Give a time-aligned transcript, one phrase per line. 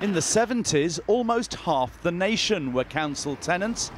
[0.00, 3.90] In the 70s, almost half the nation were council tenants.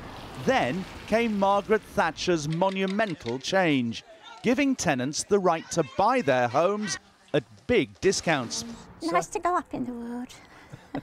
[0.44, 4.04] Then came Margaret Thatcher's monumental change,
[4.42, 6.98] giving tenants the right to buy their homes
[7.32, 8.64] at big discounts.
[9.02, 10.28] Nice to go up in the world.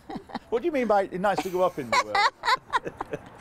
[0.49, 2.17] What do you mean by nice to go up in the world?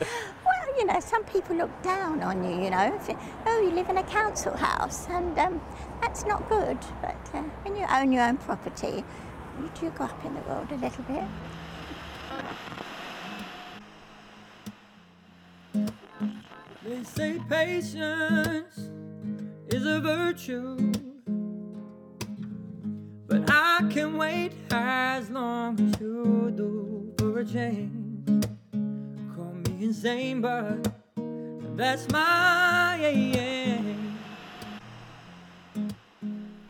[0.45, 2.95] Well, you know, some people look down on you, you know.
[2.95, 5.61] If, oh, you live in a council house, and um,
[6.01, 6.77] that's not good.
[7.01, 9.03] But uh, when you own your own property,
[9.59, 11.23] you do go up in the world a little bit.
[16.83, 18.89] They say patience
[19.67, 20.91] is a virtue,
[23.27, 28.45] but I can wait as long as you do for a change.
[29.35, 30.91] Call me insane, but
[31.77, 34.12] that's my aim.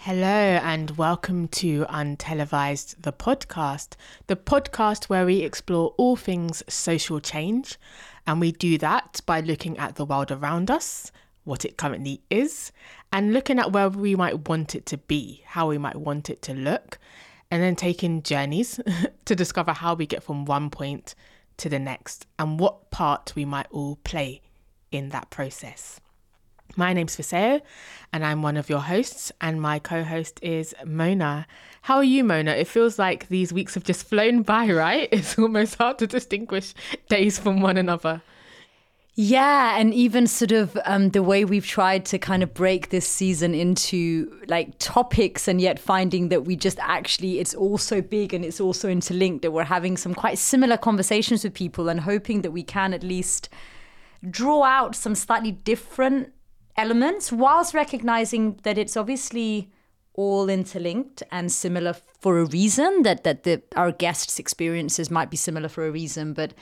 [0.06, 3.96] Hello and welcome to Untelevised, the podcast,
[4.28, 7.80] the podcast where we explore all things social change.
[8.28, 11.10] And we do that by looking at the world around us,
[11.46, 12.74] what it currently is,
[13.14, 16.42] and looking at where we might want it to be, how we might want it
[16.42, 17.00] to look,
[17.50, 18.82] and then taking journeys
[19.24, 21.16] to discover how we get from one point
[21.56, 24.42] to the next and what part we might all play
[24.92, 26.02] in that process.
[26.76, 27.62] My name's Fiseo,
[28.12, 31.46] and I'm one of your hosts, and my co host is Mona.
[31.84, 32.52] How are you, Mona?
[32.52, 35.10] It feels like these weeks have just flown by, right?
[35.12, 36.74] It's almost hard to distinguish
[37.10, 38.22] days from one another.
[39.16, 43.08] Yeah, and even sort of um, the way we've tried to kind of break this
[43.08, 48.34] season into like topics, and yet finding that we just actually, it's all so big
[48.34, 52.42] and it's also interlinked that we're having some quite similar conversations with people and hoping
[52.42, 53.50] that we can at least
[54.28, 56.34] draw out some slightly different
[56.78, 59.70] elements whilst recognizing that it's obviously
[60.16, 65.38] all interlinked and similar for a reason that that the our guests experiences might be
[65.38, 66.54] similar for a reason but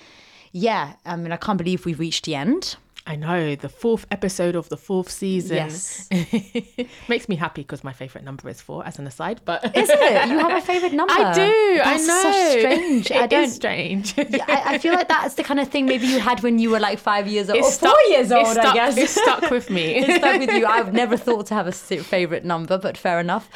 [0.54, 4.56] yeah i mean i can't believe we've reached the end I know, the fourth episode
[4.56, 5.58] of the fourth season.
[5.58, 6.08] Yes.
[7.10, 9.42] Makes me happy because my favourite number is four, as an aside.
[9.44, 11.78] But is it you have a favorite number I do.
[11.84, 12.22] That's I know.
[12.32, 14.14] so strange It i don't is strange.
[14.18, 16.70] Yeah, I, I feel like that's the kind of thing maybe you had when you
[16.70, 19.50] were like five years old It's or stuck- four years old i guess it's stuck
[19.50, 19.96] with me.
[19.96, 23.50] it's stuck with you i've never thought to have a favorite number but fair enough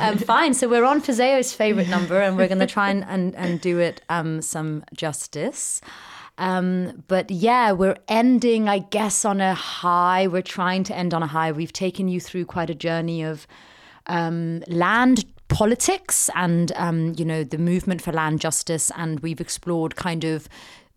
[0.00, 3.34] um, fine so we're on Fizeo's favorite number and we're going to try and, and,
[3.36, 5.80] and do it um, some justice
[6.40, 10.26] um, but yeah, we're ending, I guess, on a high.
[10.26, 11.52] We're trying to end on a high.
[11.52, 13.46] We've taken you through quite a journey of
[14.06, 19.96] um, land politics and um, you know the movement for land justice, and we've explored
[19.96, 20.48] kind of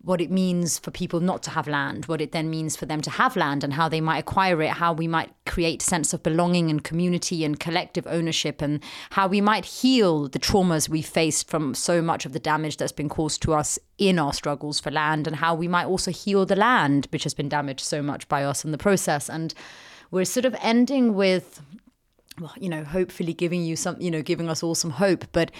[0.04, 3.00] what it means for people not to have land, what it then means for them
[3.00, 6.12] to have land, and how they might acquire it, how we might create a sense
[6.12, 11.00] of belonging and community and collective ownership, and how we might heal the traumas we
[11.00, 14.78] faced from so much of the damage that's been caused to us in our struggles
[14.78, 18.02] for land, and how we might also heal the land, which has been damaged so
[18.02, 19.30] much by us in the process.
[19.30, 19.54] And
[20.10, 21.62] we're sort of ending with
[22.40, 25.50] well, you know, hopefully giving you some, you know, giving us all some hope, but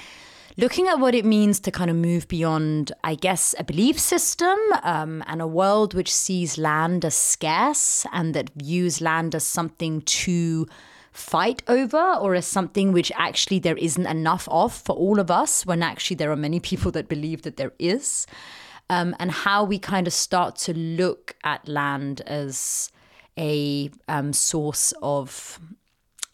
[0.57, 4.59] looking at what it means to kind of move beyond, I guess, a belief system
[4.83, 10.03] um, and a world which sees land as scarce and that views land as something
[10.03, 10.67] to
[11.13, 15.65] fight over or as something which actually there isn't enough of for all of us
[15.65, 18.27] when actually there are many people that believe that there is.
[18.91, 22.91] Um, and how we kind of start to look at land as
[23.39, 25.59] a um, source of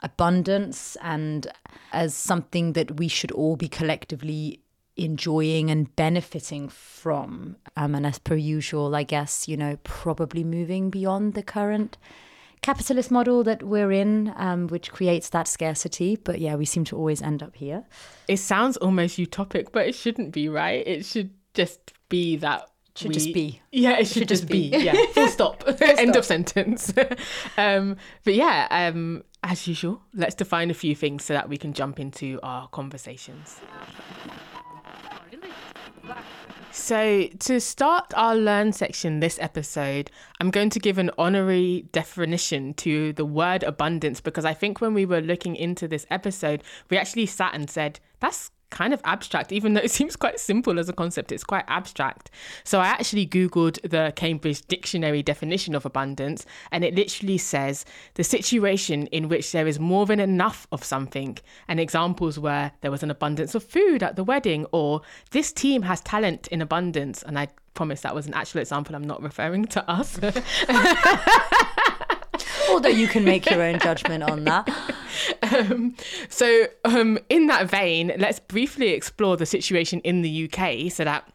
[0.03, 1.47] abundance and
[1.93, 4.61] as something that we should all be collectively
[4.97, 7.57] enjoying and benefiting from.
[7.77, 11.97] Um, and as per usual, I guess, you know, probably moving beyond the current
[12.63, 16.17] capitalist model that we're in, um, which creates that scarcity.
[16.17, 17.85] But yeah, we seem to always end up here.
[18.29, 20.87] it sounds almost utopic, but it shouldn't be, right?
[20.87, 22.67] It should just be that.
[22.97, 23.63] Should just be.
[23.71, 24.69] Yeah, it should, just, be.
[24.77, 25.65] Yeah, full stop.
[25.81, 26.93] End of sentence.
[27.57, 31.73] um, but yeah, um, as usual, let's define a few things so that we can
[31.73, 33.61] jump into our conversations.
[36.73, 40.09] So, to start our Learn section this episode,
[40.39, 44.95] I'm going to give an honorary definition to the word abundance because I think when
[44.95, 49.53] we were looking into this episode, we actually sat and said, that's kind of abstract,
[49.53, 52.31] even though it seems quite simple as a concept, it's quite abstract.
[52.65, 57.85] So, I actually Googled the Cambridge Dictionary definition of abundance, and it literally says
[58.15, 61.39] the situation in which there is more than enough of something.
[61.69, 65.83] And examples were there was an abundance of food at the wedding, or this team
[65.83, 67.23] has talent in abundance.
[67.23, 70.19] And I promise that was an actual example, I'm not referring to us.
[72.71, 74.69] Although you can make your own judgment on that.
[75.43, 75.97] Um,
[76.29, 81.31] so, um, in that vein, let's briefly explore the situation in the UK so that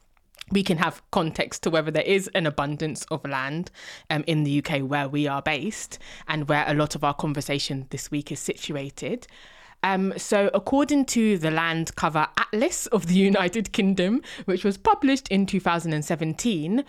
[0.52, 3.72] we can have context to whether there is an abundance of land
[4.10, 5.98] um, in the UK where we are based
[6.28, 9.28] and where a lot of our conversation this week is situated.
[9.84, 15.28] Um, so, according to the Land Cover Atlas of the United Kingdom, which was published
[15.30, 16.84] in 2017,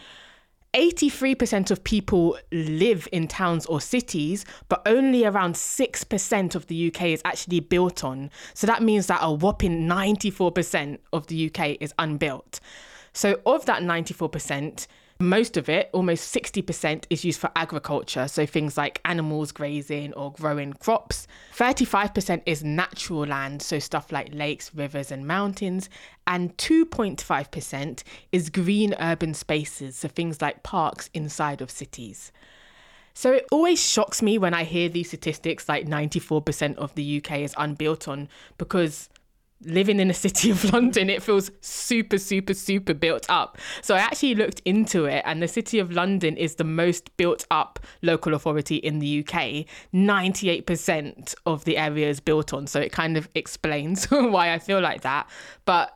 [0.77, 7.03] 83% of people live in towns or cities, but only around 6% of the UK
[7.05, 8.31] is actually built on.
[8.53, 12.61] So that means that a whopping 94% of the UK is unbuilt.
[13.15, 14.87] So, of that 94%,
[15.19, 20.33] most of it, almost 60%, is used for agriculture, so things like animals grazing or
[20.33, 21.27] growing crops.
[21.57, 25.89] 35% is natural land, so stuff like lakes, rivers, and mountains.
[26.27, 28.03] And 2.5%
[28.33, 32.31] is green urban spaces, so things like parks inside of cities.
[33.15, 37.39] So it always shocks me when I hear these statistics like 94% of the UK
[37.39, 38.29] is unbuilt on
[38.59, 39.09] because
[39.63, 43.59] living in the city of London, it feels super, super, super built up.
[43.83, 47.47] So I actually looked into it, and the city of London is the most built
[47.51, 49.67] up local authority in the UK.
[49.95, 52.67] 98% of the area is built on.
[52.67, 55.29] So it kind of explains why I feel like that.
[55.65, 55.93] But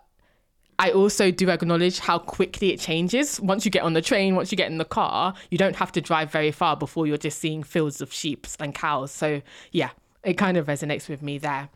[0.78, 3.38] I also do acknowledge how quickly it changes.
[3.38, 5.92] Once you get on the train, once you get in the car, you don't have
[5.92, 9.12] to drive very far before you're just seeing fields of sheep and cows.
[9.12, 9.42] So,
[9.72, 9.90] yeah,
[10.24, 11.68] it kind of resonates with me there.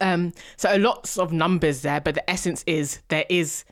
[0.00, 3.64] Um, so lots of numbers there, but the essence is there is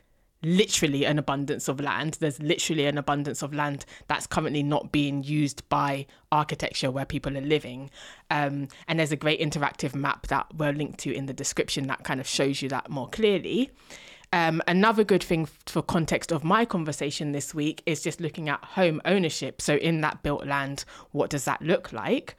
[0.43, 2.17] literally an abundance of land.
[2.21, 7.37] There's literally an abundance of land that's currently not being used by architecture where people
[7.37, 7.91] are living.
[8.31, 12.05] Um, and there's a great interactive map that we're linked to in the description that
[12.05, 13.71] kind of shows you that more clearly.
[14.33, 18.63] Um, another good thing for context of my conversation this week is just looking at
[18.63, 19.63] home ownership.
[19.63, 22.37] So, in that built land, what does that look like?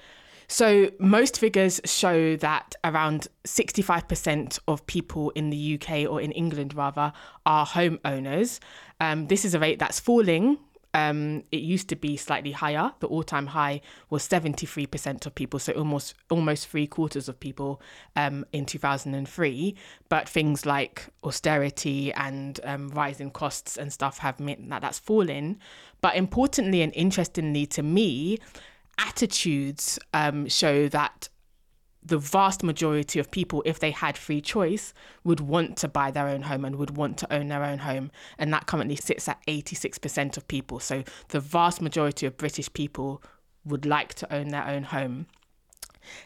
[0.51, 6.73] So, most figures show that around 65% of people in the UK or in England,
[6.73, 7.13] rather,
[7.45, 8.59] are homeowners.
[8.99, 10.57] Um, this is a rate that's falling.
[10.95, 12.91] Um, it used to be slightly higher.
[12.99, 17.79] The all-time high was 73% of people, so almost almost three quarters of people
[18.15, 19.75] um, in 2003.
[20.09, 25.59] But things like austerity and um, rising costs and stuff have meant that that's fallen.
[26.01, 28.39] But importantly and interestingly to me,
[28.99, 31.29] attitudes um, show that
[32.03, 34.93] the vast majority of people, if they had free choice,
[35.23, 38.11] would want to buy their own home and would want to own their own home.
[38.37, 40.79] And that currently sits at 86% of people.
[40.79, 43.21] So the vast majority of British people
[43.65, 45.27] would like to own their own home.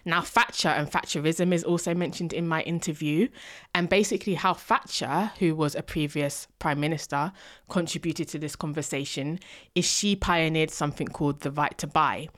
[0.05, 3.27] Now, Thatcher and Thatcherism is also mentioned in my interview,
[3.73, 7.33] and basically how Thatcher, who was a previous prime minister,
[7.69, 9.39] contributed to this conversation
[9.75, 12.29] is she pioneered something called the right to buy.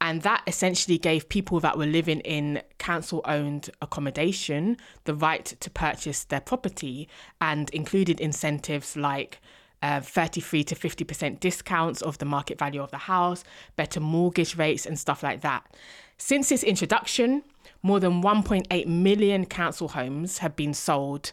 [0.00, 5.70] And that essentially gave people that were living in council owned accommodation the right to
[5.70, 7.08] purchase their property
[7.40, 9.40] and included incentives like
[9.82, 13.44] uh, 33 to 50% discounts of the market value of the house,
[13.76, 15.64] better mortgage rates, and stuff like that.
[16.18, 17.42] Since its introduction,
[17.82, 21.32] more than 1.8 million council homes have been sold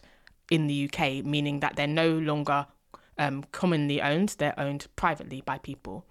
[0.50, 2.66] in the UK, meaning that they're no longer
[3.18, 6.04] um, commonly owned, they're owned privately by people.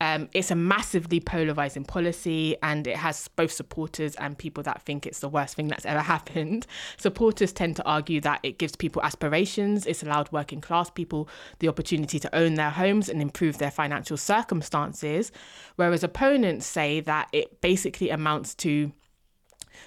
[0.00, 5.06] Um, it's a massively polarizing policy and it has both supporters and people that think
[5.06, 6.66] it's the worst thing that's ever happened.
[6.96, 11.68] Supporters tend to argue that it gives people aspirations, it's allowed working class people the
[11.68, 15.32] opportunity to own their homes and improve their financial circumstances,
[15.76, 18.92] whereas opponents say that it basically amounts to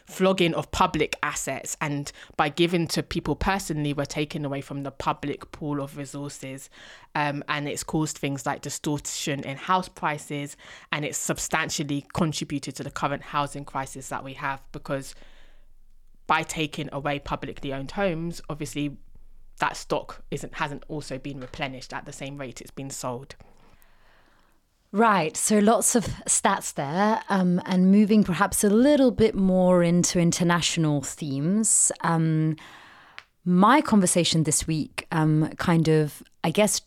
[0.06, 4.06] flogging of public assets and by giving to people personally we're
[4.46, 6.70] away from the public pool of resources.
[7.16, 10.58] Um, and it's caused things like distortion in house prices
[10.92, 15.16] and it's substantially contributed to the current housing crisis that we have because
[16.26, 18.98] by taking away publicly owned homes obviously
[19.60, 23.36] that stock isn't hasn't also been replenished at the same rate it's been sold
[24.96, 30.20] Right, so lots of stats there, um, and moving perhaps a little bit more into
[30.20, 31.92] international themes.
[32.02, 32.58] Um,
[33.44, 36.82] my conversation this week, um, kind of, I guess,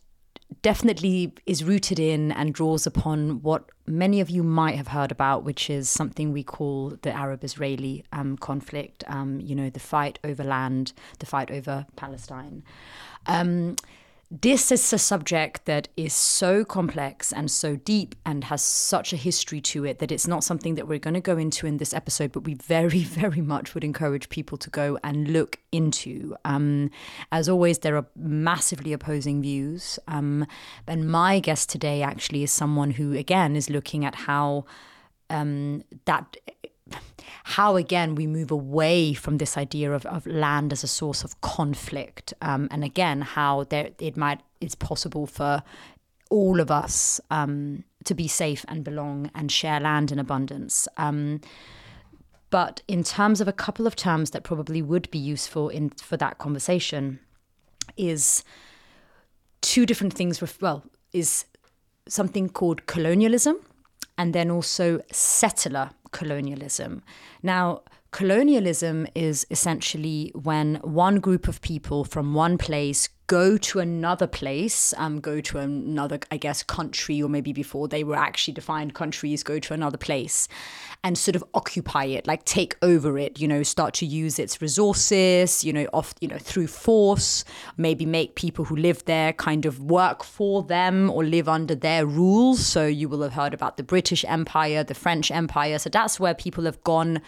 [0.63, 5.43] definitely is rooted in and draws upon what many of you might have heard about,
[5.43, 10.21] which is something we call the Arab Israeli um, conflict, um, you know, the fight
[10.23, 12.63] over land, the fight over Palestine.
[13.27, 13.75] Um,
[14.31, 19.17] this is a subject that is so complex and so deep and has such a
[19.17, 21.95] history to it that it's not something that we're going to go into in this
[21.95, 26.35] episode, but we very, very much would encourage people to go and look into.
[26.45, 26.91] Um,
[27.31, 29.99] as always, there are massively opposing views.
[30.09, 30.47] Um,
[30.89, 34.65] and my guest today actually is someone who, again, is looking at how
[35.31, 36.37] um, that
[37.45, 41.41] how again we move away from this idea of, of land as a source of
[41.41, 45.63] conflict um, and again how there it might it's possible for
[46.31, 50.89] all of us um, to be safe and belong and share land in abundance.
[50.97, 51.41] Um,
[52.51, 56.17] but in terms of a couple of terms that probably would be useful in for
[56.17, 57.19] that conversation
[57.97, 58.45] is
[59.61, 61.45] two different things well is
[62.09, 63.57] something called colonialism
[64.19, 67.03] and then also settler colonialism.
[67.43, 74.27] Now, colonialism is essentially when one group of people from one place go to another
[74.27, 78.95] place, um, go to another, I guess, country, or maybe before they were actually defined
[78.95, 80.47] countries, go to another place
[81.03, 84.63] and sort of occupy it, like take over it, you know, start to use its
[84.63, 87.45] resources, you know, off, you know, through force,
[87.77, 92.07] maybe make people who live there kind of work for them or live under their
[92.07, 92.65] rules.
[92.65, 95.79] So you will have heard about the British Empire, the French Empire.
[95.81, 97.21] So that's where people have gone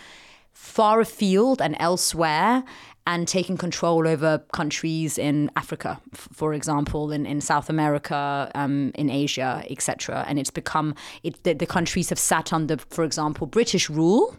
[0.58, 2.64] far afield and elsewhere
[3.06, 9.08] and taking control over countries in Africa, for example, in, in South America, um, in
[9.08, 10.24] Asia, etc.
[10.28, 14.36] And it's become it, the, the, countries have sat under, for example, British rule,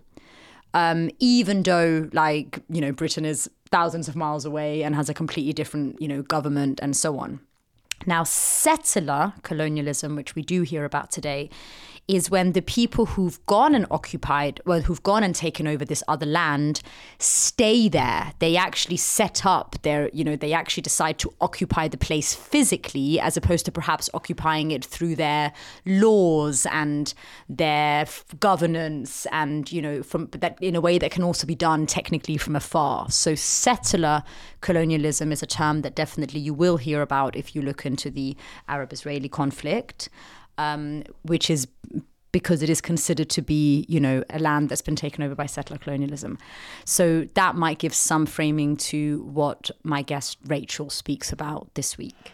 [0.74, 5.14] um, even though like you know Britain is thousands of miles away and has a
[5.14, 7.40] completely different you know government and so on.
[8.06, 11.50] Now, settler colonialism, which we do hear about today,
[12.10, 16.04] is when the people who've gone and occupied, well, who've gone and taken over this
[16.08, 16.82] other land,
[17.20, 18.34] stay there.
[18.40, 23.20] They actually set up their, you know, they actually decide to occupy the place physically
[23.20, 25.54] as opposed to perhaps occupying it through their
[25.86, 27.14] laws and
[27.48, 28.08] their
[28.40, 32.38] governance and, you know, from that in a way that can also be done technically
[32.38, 33.12] from afar.
[33.12, 34.24] So settler
[34.62, 38.36] colonialism is a term that definitely you will hear about if you look into the
[38.68, 40.10] Arab Israeli conflict
[40.60, 41.68] um, which is
[42.32, 45.48] because it is considered to be, you know, a land that's been taken over by
[45.48, 46.38] settler colonialism.
[46.86, 52.34] So that might give some framing to what my guest Rachel speaks about this week.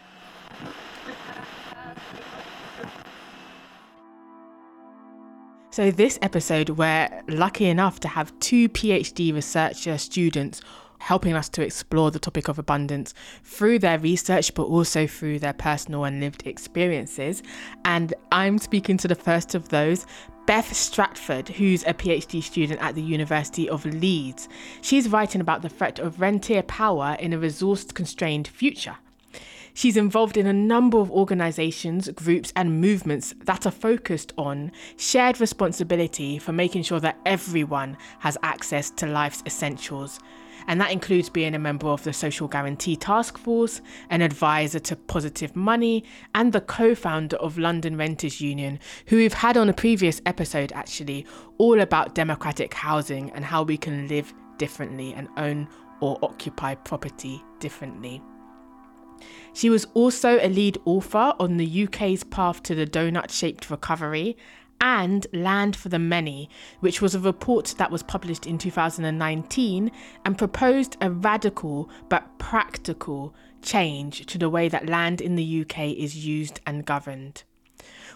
[5.70, 10.62] So, this episode, we're lucky enough to have two PhD researcher students
[10.98, 15.52] helping us to explore the topic of abundance through their research, but also through their
[15.52, 17.42] personal and lived experiences.
[17.84, 20.06] And I'm speaking to the first of those,
[20.46, 24.48] Beth Stratford, who's a PhD student at the University of Leeds.
[24.80, 28.96] She's writing about the threat of rentier power in a resource constrained future.
[29.74, 35.38] She's involved in a number of organisations, groups, and movements that are focused on shared
[35.38, 40.18] responsibility for making sure that everyone has access to life's essentials
[40.66, 43.80] and that includes being a member of the Social Guarantee Task Force,
[44.10, 46.04] an advisor to Positive Money,
[46.34, 50.72] and the co founder of London Renters Union, who we've had on a previous episode
[50.72, 51.26] actually,
[51.58, 55.68] all about democratic housing and how we can live differently and own
[56.00, 58.22] or occupy property differently.
[59.54, 64.36] She was also a lead author on the UK's path to the donut shaped recovery
[64.80, 66.48] and Land for the Many,
[66.80, 69.90] which was a report that was published in 2019
[70.24, 75.92] and proposed a radical but practical change to the way that land in the UK
[75.96, 77.42] is used and governed.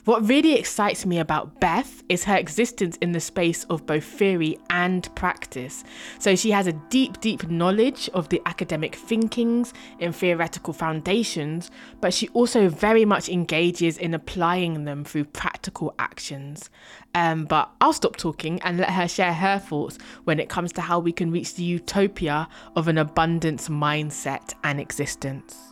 [0.06, 4.56] What really excites me about Beth is her existence in the space of both theory
[4.70, 5.84] and practice.
[6.18, 12.14] So she has a deep, deep knowledge of the academic thinkings and theoretical foundations, but
[12.14, 16.70] she also very much engages in applying them through practical actions.
[17.14, 20.80] Um, but I'll stop talking and let her share her thoughts when it comes to
[20.80, 25.69] how we can reach the utopia of an abundance mindset and existence.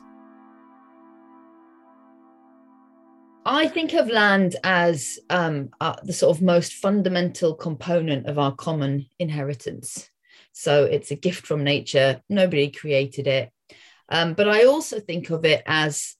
[3.50, 8.54] I think of land as um, uh, the sort of most fundamental component of our
[8.54, 10.06] common inheritance.
[10.52, 13.50] So it's a gift from nature, nobody created it.
[14.10, 16.14] Um, but I also think of it as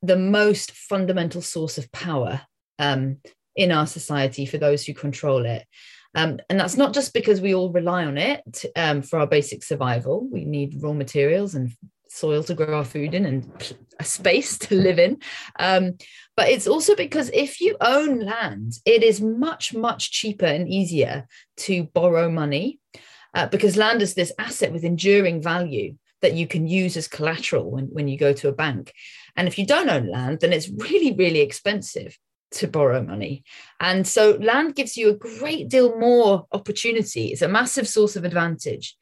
[0.00, 2.40] the most fundamental source of power
[2.78, 3.18] um,
[3.54, 5.66] in our society for those who control it.
[6.14, 9.64] Um, and that's not just because we all rely on it um, for our basic
[9.64, 10.26] survival.
[10.32, 11.74] We need raw materials and
[12.08, 15.18] soil to grow our food in and a space to live in.
[15.58, 15.92] Um,
[16.36, 21.28] but it's also because if you own land, it is much, much cheaper and easier
[21.58, 22.80] to borrow money
[23.34, 27.70] uh, because land is this asset with enduring value that you can use as collateral
[27.70, 28.92] when, when you go to a bank.
[29.36, 32.18] And if you don't own land, then it's really, really expensive
[32.52, 33.44] to borrow money.
[33.78, 37.26] And so land gives you a great deal more opportunity.
[37.26, 38.96] It's a massive source of advantage.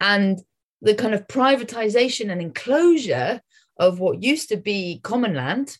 [0.00, 0.40] And
[0.80, 3.40] the kind of privatization and enclosure
[3.76, 5.76] of what used to be common land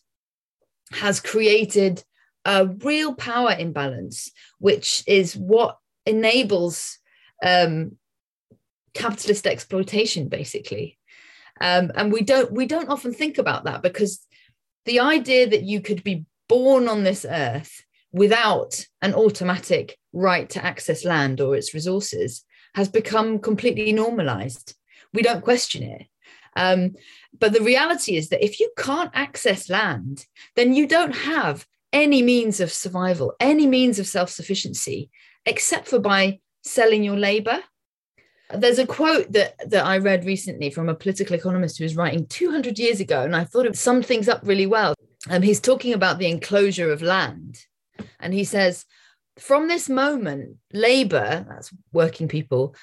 [0.91, 2.03] has created
[2.43, 6.99] a real power imbalance, which is what enables
[7.43, 7.97] um,
[8.93, 10.97] capitalist exploitation, basically.
[11.61, 14.25] Um, and we don't we don't often think about that because
[14.85, 20.63] the idea that you could be born on this earth without an automatic right to
[20.63, 22.43] access land or its resources
[22.75, 24.75] has become completely normalized.
[25.13, 26.07] We don't question it.
[26.55, 26.95] Um,
[27.37, 32.21] but the reality is that if you can't access land, then you don't have any
[32.21, 35.09] means of survival, any means of self sufficiency,
[35.45, 37.59] except for by selling your labor.
[38.53, 42.27] There's a quote that, that I read recently from a political economist who was writing
[42.27, 44.93] 200 years ago, and I thought it summed things up really well.
[45.29, 47.57] Um, he's talking about the enclosure of land.
[48.19, 48.85] And he says,
[49.39, 52.75] from this moment, labor, that's working people,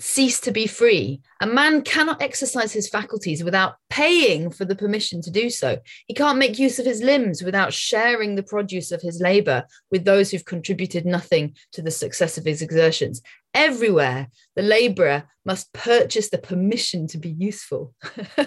[0.00, 1.20] cease to be free.
[1.40, 5.78] A man cannot exercise his faculties without paying for the permission to do so.
[6.06, 10.04] He can't make use of his limbs without sharing the produce of his labor with
[10.04, 13.22] those who've contributed nothing to the success of his exertions.
[13.54, 17.94] Everywhere, the laborer must purchase the permission to be useful.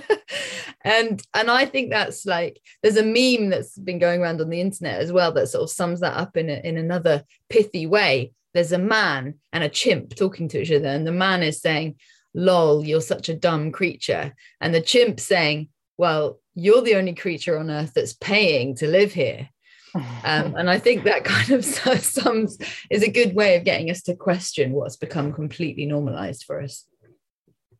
[0.83, 4.61] and and I think that's like there's a meme that's been going around on the
[4.61, 8.33] internet as well that sort of sums that up in a, in another pithy way
[8.53, 11.95] there's a man and a chimp talking to each other, and the man is saying,
[12.33, 14.33] Lol, you're such a dumb creature.
[14.59, 19.13] And the chimp saying, Well, you're the only creature on earth that's paying to live
[19.13, 19.49] here.
[19.95, 22.57] Um, and I think that kind of sums
[22.89, 26.85] is a good way of getting us to question what's become completely normalized for us.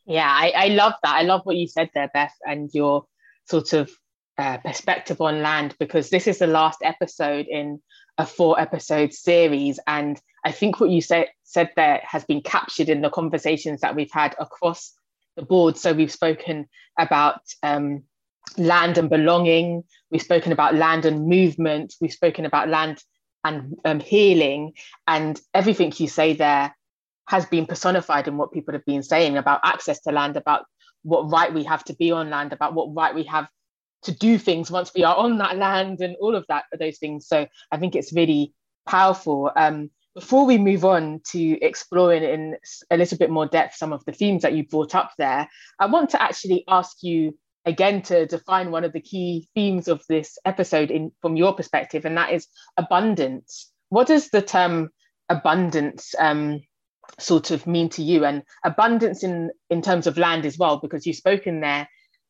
[0.06, 1.16] Yeah, I, I love that.
[1.16, 3.06] I love what you said there, Beth, and your
[3.46, 3.92] sort of
[4.38, 7.82] uh, perspective on land, because this is the last episode in
[8.18, 9.80] a four episode series.
[9.88, 13.96] And I think what you said, said there has been captured in the conversations that
[13.96, 14.94] we've had across
[15.36, 15.78] the board.
[15.78, 18.04] So we've spoken about um,
[18.58, 23.04] land and belonging, we've spoken about land and movement, we've spoken about land
[23.44, 24.74] and um, healing,
[25.08, 26.76] and everything you say there
[27.28, 30.66] has been personified in what people have been saying about access to land, about
[31.04, 33.50] what right we have to be on land, about what right we have
[34.04, 37.28] to do things once we are on that land and all of that those things.
[37.28, 38.54] So i think it's really
[38.88, 39.52] powerful.
[39.56, 42.58] Um, before we move on to exploring in
[42.90, 45.48] a little bit more depth some of the themes that you brought up there
[45.80, 47.34] i want to actually ask you
[47.66, 52.06] again to define one of the key themes of this episode in from your perspective
[52.06, 52.48] and that is
[52.78, 54.90] abundance what does the term
[55.30, 56.62] abundance um,
[57.20, 61.06] sort of mean to you and abundance in in terms of land as well because
[61.06, 61.88] you've spoken there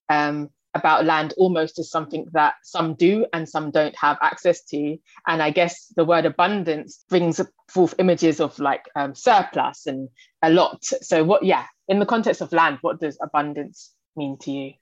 [0.10, 4.98] um, about land almost as something that some do and some don't have access to.
[5.28, 10.10] And I guess the word abundance brings forth images of like um, surplus and
[10.42, 10.84] a lot.
[10.84, 14.74] So, what, yeah, in the context of land, what does abundance mean to you?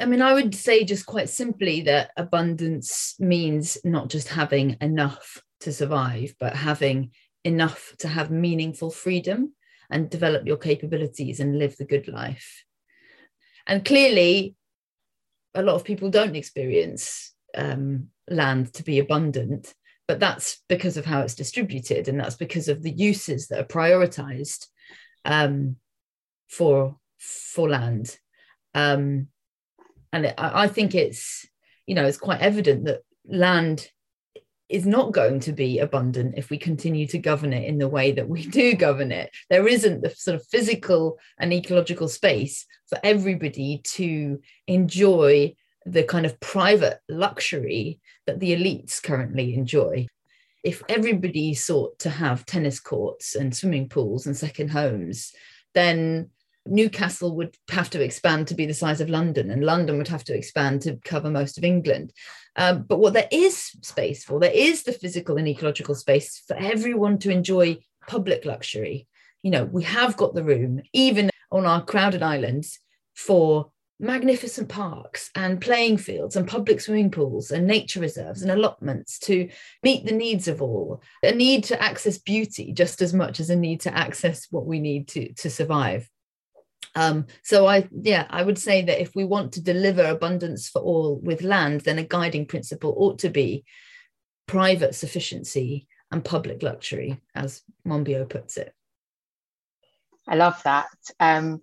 [0.00, 5.42] I mean, I would say just quite simply that abundance means not just having enough
[5.60, 7.10] to survive, but having
[7.44, 9.54] enough to have meaningful freedom
[9.90, 12.64] and develop your capabilities and live the good life.
[13.66, 14.54] And clearly,
[15.54, 19.74] a lot of people don't experience um, land to be abundant,
[20.06, 23.64] but that's because of how it's distributed, and that's because of the uses that are
[23.64, 24.66] prioritized
[25.24, 25.76] um,
[26.48, 28.16] for for land.
[28.74, 29.28] Um,
[30.12, 31.46] and it, I, think it's
[31.86, 33.88] you know it's quite evident that land
[34.68, 38.12] is not going to be abundant if we continue to govern it in the way
[38.12, 39.30] that we do govern it.
[39.50, 45.54] There isn't the sort of physical and ecological space for everybody to enjoy
[45.86, 50.06] the kind of private luxury that the elites currently enjoy.
[50.62, 55.32] If everybody sought to have tennis courts and swimming pools and second homes,
[55.74, 56.30] then
[56.68, 60.24] Newcastle would have to expand to be the size of London, and London would have
[60.24, 62.12] to expand to cover most of England.
[62.56, 66.56] Um, but what there is space for, there is the physical and ecological space for
[66.56, 69.06] everyone to enjoy public luxury.
[69.42, 72.78] You know, we have got the room, even on our crowded islands,
[73.14, 79.18] for magnificent parks and playing fields and public swimming pools and nature reserves and allotments
[79.18, 79.48] to
[79.82, 83.56] meet the needs of all a need to access beauty just as much as a
[83.56, 86.08] need to access what we need to to survive
[86.98, 90.82] um, so I, yeah, I would say that if we want to deliver abundance for
[90.82, 93.64] all with land, then a guiding principle ought to be
[94.48, 98.74] private sufficiency and public luxury, as Monbiot puts it.
[100.26, 100.88] I love that.
[101.20, 101.62] Um,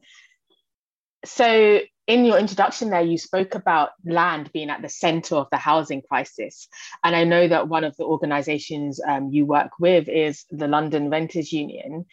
[1.25, 5.57] so in your introduction there, you spoke about land being at the center of the
[5.57, 6.67] housing crisis.
[7.03, 11.09] And I know that one of the organizations um, you work with is the London
[11.09, 12.05] Renters Union.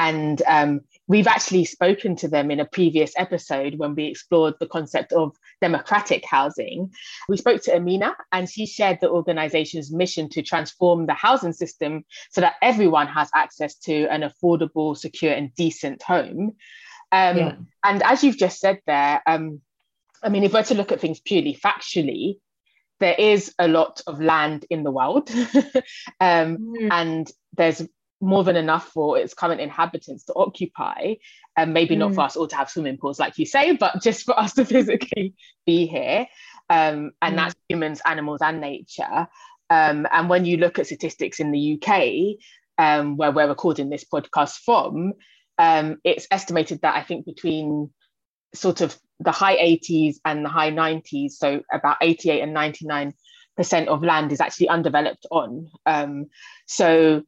[0.00, 4.66] And um, we've actually spoken to them in a previous episode when we explored the
[4.66, 6.90] concept of democratic housing.
[7.28, 12.06] We spoke to Amina, and she shared the organization's mission to transform the housing system
[12.30, 16.56] so that everyone has access to an affordable, secure, and decent home.
[17.12, 17.54] Um, yeah.
[17.84, 19.60] And as you've just said there, um,
[20.22, 22.38] I mean, if we're to look at things purely factually,
[23.00, 25.30] there is a lot of land in the world,
[26.20, 26.88] um, mm.
[26.90, 27.82] and there's
[28.20, 31.14] more than enough for its current inhabitants to occupy,
[31.56, 31.98] and maybe mm.
[31.98, 34.54] not for us all to have swimming pools, like you say, but just for us
[34.54, 35.34] to physically
[35.66, 36.26] be here.
[36.68, 37.36] Um, and mm.
[37.36, 39.28] that's humans, animals, and nature.
[39.70, 42.36] Um, and when you look at statistics in the UK,
[42.78, 45.14] um, where we're recording this podcast from,
[45.58, 47.90] um, it's estimated that I think between
[48.54, 53.14] sort of the high 80s and the high 90s, so about 88 and 99
[53.56, 55.68] percent of land is actually undeveloped on.
[55.84, 56.26] Um,
[56.66, 57.22] so,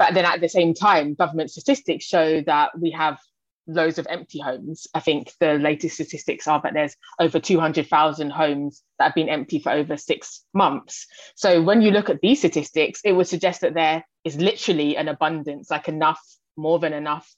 [0.00, 3.18] but then at the same time, government statistics show that we have
[3.66, 4.86] loads of empty homes.
[4.94, 9.58] I think the latest statistics are that there's over 200,000 homes that have been empty
[9.58, 11.06] for over six months.
[11.34, 15.08] So when you look at these statistics, it would suggest that there is literally an
[15.08, 16.22] abundance, like enough,
[16.56, 17.30] more than enough,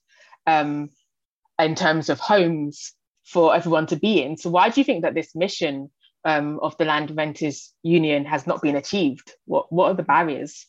[0.46, 0.90] um,
[1.59, 2.92] in terms of homes
[3.25, 4.37] for everyone to be in.
[4.37, 5.90] So why do you think that this mission
[6.25, 9.33] um, of the Land Renters Union has not been achieved?
[9.46, 10.68] What what are the barriers?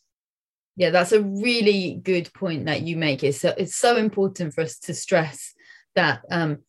[0.75, 3.23] Yeah, that's a really good point that you make.
[3.23, 5.53] It's so, it's so important for us to stress
[5.95, 6.59] that um,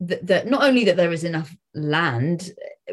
[0.00, 2.50] that, that not only that there is enough land,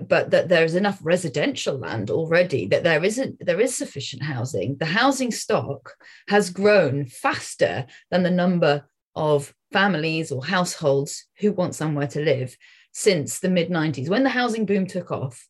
[0.08, 2.67] but that there is enough residential land already.
[2.67, 4.77] That there isn't there is sufficient housing.
[4.77, 5.93] The housing stock
[6.27, 12.56] has grown faster than the number of families or households who want somewhere to live
[12.93, 14.10] since the mid 90s.
[14.10, 15.47] When the housing boom took off,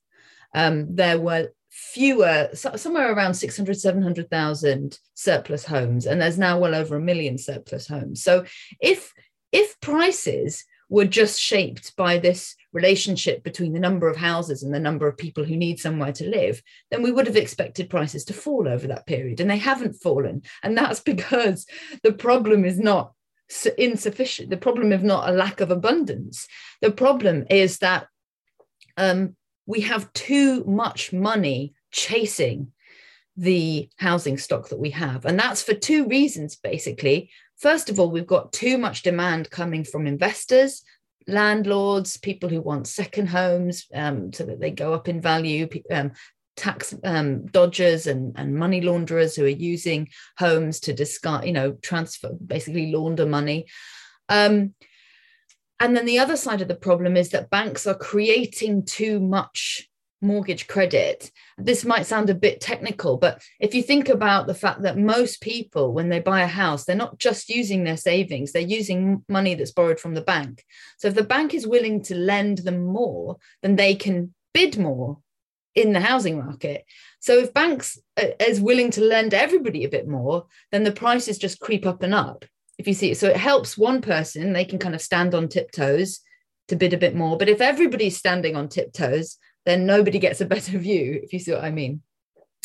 [0.54, 6.98] um, there were fewer, somewhere around 600, 700,000 surplus homes, and there's now well over
[6.98, 8.24] a million surplus homes.
[8.24, 8.46] So
[8.80, 9.14] if
[9.52, 14.80] if prices were just shaped by this relationship between the number of houses and the
[14.80, 18.34] number of people who need somewhere to live, then we would have expected prices to
[18.34, 19.40] fall over that period.
[19.40, 20.44] And they haven't fallen.
[20.64, 21.66] And that's because
[22.04, 23.14] the problem is not
[23.78, 24.50] insufficient.
[24.50, 26.48] The problem is not a lack of abundance.
[26.82, 28.08] The problem is that
[28.98, 29.36] um,
[29.72, 32.74] we have too much money chasing
[33.38, 35.24] the housing stock that we have.
[35.24, 37.30] And that's for two reasons, basically.
[37.58, 40.84] First of all, we've got too much demand coming from investors,
[41.26, 46.12] landlords, people who want second homes um, so that they go up in value, um,
[46.58, 51.72] tax um, dodgers and, and money launderers who are using homes to discard, you know,
[51.82, 53.68] transfer, basically launder money.
[54.28, 54.74] Um,
[55.82, 59.90] and then the other side of the problem is that banks are creating too much
[60.22, 61.32] mortgage credit.
[61.58, 65.42] This might sound a bit technical, but if you think about the fact that most
[65.42, 69.56] people, when they buy a house, they're not just using their savings, they're using money
[69.56, 70.64] that's borrowed from the bank.
[71.00, 75.18] So if the bank is willing to lend them more, then they can bid more
[75.74, 76.86] in the housing market.
[77.22, 81.40] So if banks uh, is willing to lend everybody a bit more, then the prices
[81.40, 82.46] just creep up and up.
[82.78, 85.48] If you see it, so it helps one person; they can kind of stand on
[85.48, 86.20] tiptoes
[86.68, 87.38] to bid a bit more.
[87.38, 91.20] But if everybody's standing on tiptoes, then nobody gets a better view.
[91.24, 92.02] If you see what I mean.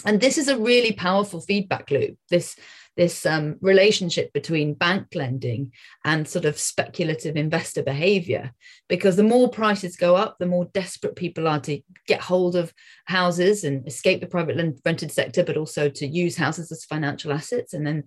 [0.05, 2.17] And this is a really powerful feedback loop.
[2.29, 2.57] This
[2.97, 5.73] this um, relationship between bank lending
[6.05, 8.53] and sort of speculative investor behavior.
[8.89, 12.73] Because the more prices go up, the more desperate people are to get hold of
[13.05, 17.75] houses and escape the private rented sector, but also to use houses as financial assets.
[17.75, 18.05] And then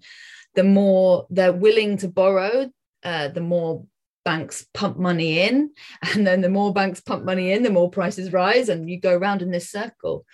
[0.55, 2.69] the more they're willing to borrow,
[3.03, 3.85] uh, the more
[4.25, 5.71] banks pump money in.
[6.13, 9.15] And then the more banks pump money in, the more prices rise, and you go
[9.15, 10.25] around in this circle.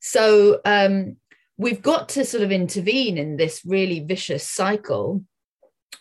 [0.00, 1.16] So, um,
[1.60, 5.22] we've got to sort of intervene in this really vicious cycle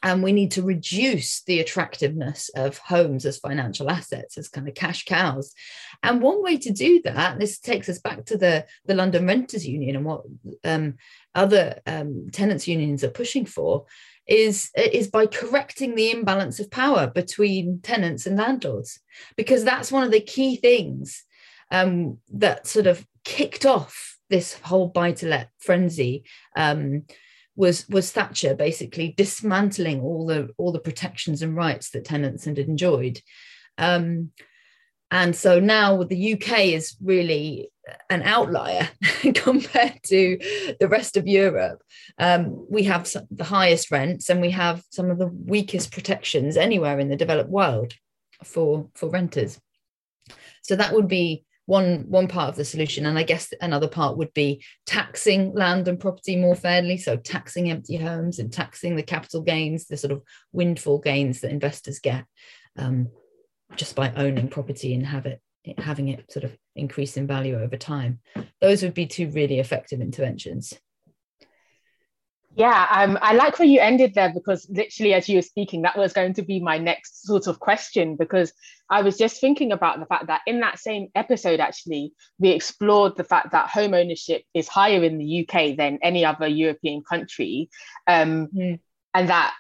[0.02, 4.74] and we need to reduce the attractiveness of homes as financial assets as kind of
[4.74, 5.54] cash cows
[6.02, 9.68] and one way to do that this takes us back to the, the london renters
[9.68, 10.22] union and what
[10.64, 10.96] um,
[11.36, 13.86] other um, tenants unions are pushing for
[14.28, 19.00] is, is by correcting the imbalance of power between tenants and landlords
[19.36, 21.24] because that's one of the key things
[21.72, 26.24] um, that sort of kicked off this whole buy to let frenzy
[26.56, 27.04] um,
[27.56, 32.58] was was Thatcher basically dismantling all the all the protections and rights that tenants had
[32.58, 33.22] enjoyed.
[33.78, 34.32] Um,
[35.12, 37.72] and so now the UK is really
[38.10, 38.88] an outlier
[39.34, 40.38] compared to
[40.80, 41.82] the rest of Europe.
[42.20, 46.58] Um, we have some, the highest rents and we have some of the weakest protections
[46.58, 47.94] anywhere in the developed world
[48.44, 49.60] for for renters.
[50.62, 54.18] So that would be one one part of the solution and i guess another part
[54.18, 59.04] would be taxing land and property more fairly so taxing empty homes and taxing the
[59.04, 62.26] capital gains the sort of windfall gains that investors get
[62.76, 63.08] um,
[63.76, 65.42] just by owning property and have it
[65.78, 68.20] having it sort of increase in value over time
[68.62, 70.80] those would be two really effective interventions
[72.56, 75.98] yeah, um, I like where you ended there because literally, as you were speaking, that
[75.98, 78.16] was going to be my next sort of question.
[78.16, 78.52] Because
[78.90, 83.16] I was just thinking about the fact that in that same episode, actually, we explored
[83.16, 87.70] the fact that home ownership is higher in the UK than any other European country,
[88.08, 88.80] um, mm.
[89.14, 89.54] and that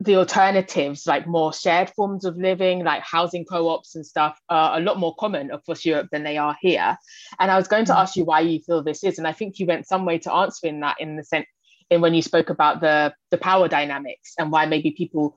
[0.00, 4.78] the alternatives, like more shared forms of living, like housing co ops and stuff, are
[4.78, 6.96] a lot more common across Europe than they are here.
[7.38, 9.18] And I was going to ask you why you feel this is.
[9.18, 11.46] And I think you went some way to answering that in the sense
[11.90, 15.36] in when you spoke about the the power dynamics and why maybe people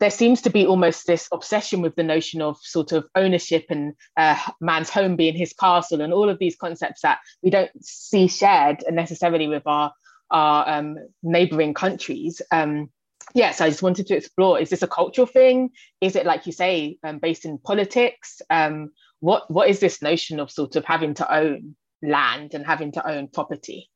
[0.00, 3.94] there seems to be almost this obsession with the notion of sort of ownership and
[4.16, 8.26] uh, man's home being his castle and all of these concepts that we don't see
[8.26, 9.92] shared necessarily with our
[10.30, 12.42] our um, neighboring countries.
[12.50, 12.90] Um,
[13.34, 15.70] yes, I just wanted to explore: is this a cultural thing?
[16.00, 18.40] Is it, like you say, um, based in politics?
[18.50, 22.92] Um, what what is this notion of sort of having to own land and having
[22.92, 23.90] to own property?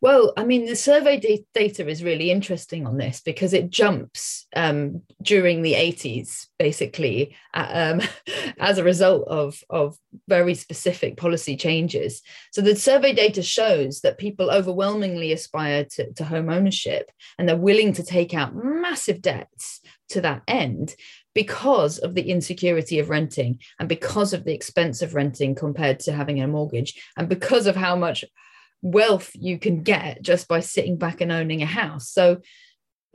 [0.00, 5.02] Well, I mean, the survey data is really interesting on this because it jumps um,
[5.22, 8.02] during the 80s, basically, um,
[8.58, 9.96] as a result of, of
[10.28, 12.22] very specific policy changes.
[12.52, 17.56] So the survey data shows that people overwhelmingly aspire to, to home ownership and they're
[17.56, 20.94] willing to take out massive debts to that end
[21.34, 26.12] because of the insecurity of renting and because of the expense of renting compared to
[26.12, 28.24] having a mortgage and because of how much
[28.82, 32.10] wealth you can get just by sitting back and owning a house.
[32.10, 32.38] So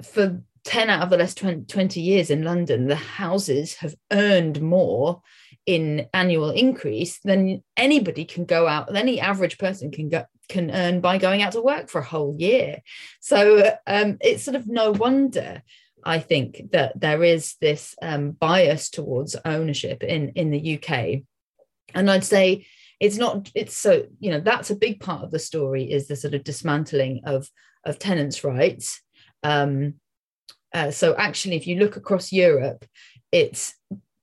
[0.03, 5.21] for 10 out of the last 20 years in London, the houses have earned more
[5.65, 10.99] in annual increase than anybody can go out, any average person can go can earn
[10.99, 12.81] by going out to work for a whole year.
[13.21, 15.63] So um, it's sort of no wonder
[16.03, 21.21] I think that there is this um, bias towards ownership in in the UK,
[21.93, 22.65] and I'd say
[23.01, 26.15] it's not it's so you know that's a big part of the story is the
[26.15, 27.49] sort of dismantling of
[27.83, 29.01] of tenants rights.
[29.43, 29.95] Um,
[30.73, 32.85] uh, so actually if you look across europe
[33.31, 33.73] it's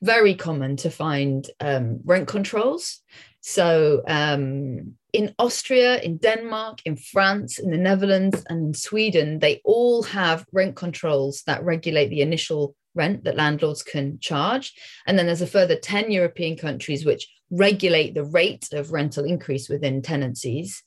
[0.01, 3.03] very common to find um, rent controls.
[3.41, 9.59] So um, in austria in denmark in france in the netherlands and in sweden they
[9.65, 14.75] all have rent controls that regulate the initial rent that landlords can charge.
[15.07, 19.69] And then there's a further 10 european countries which regulate the rate of rental increase
[19.69, 20.83] within tenancies.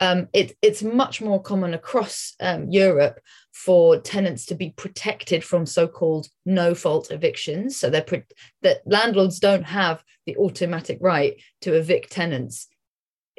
[0.00, 3.18] Um, it, it's much more common across um, Europe
[3.52, 7.76] for tenants to be protected from so-called no-fault evictions.
[7.76, 8.24] So they're pre-
[8.62, 12.68] that landlords don't have the automatic right to evict tenants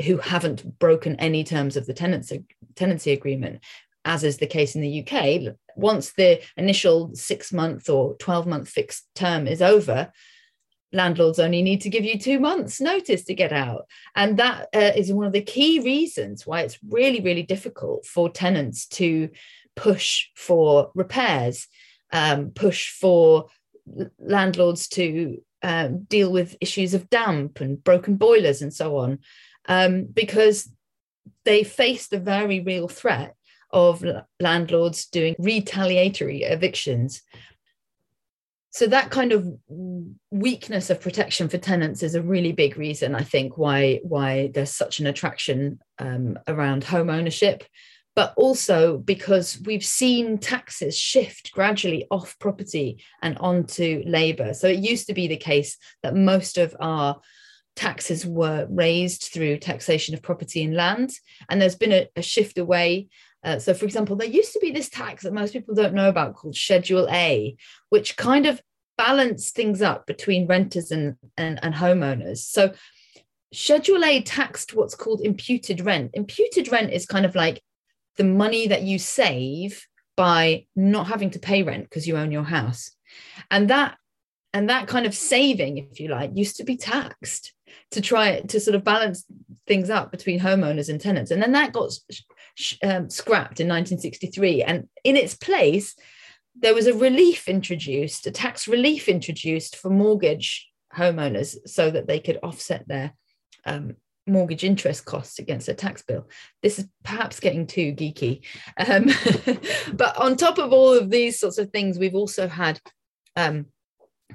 [0.05, 2.43] who haven't broken any terms of the tenancy,
[2.75, 3.63] tenancy agreement,
[4.05, 5.55] as is the case in the UK.
[5.75, 10.11] Once the initial six-month or 12-month fixed term is over,
[10.93, 13.87] landlords only need to give you two months notice to get out.
[14.15, 18.29] And that uh, is one of the key reasons why it's really really difficult for
[18.29, 19.29] tenants to
[19.75, 21.67] push for repairs
[22.13, 23.47] um, push for
[24.19, 29.19] landlords to um, deal with issues of damp and broken boilers and so on
[29.67, 30.69] um, because
[31.43, 33.35] they face the very real threat
[33.71, 34.05] of
[34.39, 37.23] landlords doing retaliatory evictions
[38.73, 39.47] so that kind of
[40.31, 44.75] weakness of protection for tenants is a really big reason i think why why there's
[44.75, 47.63] such an attraction um, around home ownership.
[48.15, 54.79] But also because we've seen taxes shift gradually off property and onto labor so it
[54.79, 57.19] used to be the case that most of our
[57.75, 61.11] taxes were raised through taxation of property and land.
[61.49, 63.07] And there's been a, a shift away
[63.43, 66.09] uh, so, for example, there used to be this tax that most people don't know
[66.09, 67.55] about called Schedule A,
[67.89, 68.61] which kind of
[68.97, 72.37] balanced things up between renters and, and, and homeowners.
[72.39, 72.73] So,
[73.51, 76.11] Schedule A taxed what's called imputed rent.
[76.13, 77.61] Imputed rent is kind of like
[78.17, 82.43] the money that you save by not having to pay rent because you own your
[82.43, 82.91] house.
[83.51, 83.97] And that
[84.53, 87.53] and that kind of saving, if you like, used to be taxed
[87.91, 89.25] to try to sort of balance
[89.65, 91.31] things up between homeowners and tenants.
[91.31, 91.91] And then that got
[92.83, 94.63] um, scrapped in 1963.
[94.63, 95.95] And in its place,
[96.55, 102.19] there was a relief introduced, a tax relief introduced for mortgage homeowners so that they
[102.19, 103.13] could offset their
[103.65, 103.95] um,
[104.27, 106.27] mortgage interest costs against their tax bill.
[106.61, 108.45] This is perhaps getting too geeky.
[108.77, 109.09] Um,
[109.93, 112.79] but on top of all of these sorts of things, we've also had
[113.35, 113.67] um,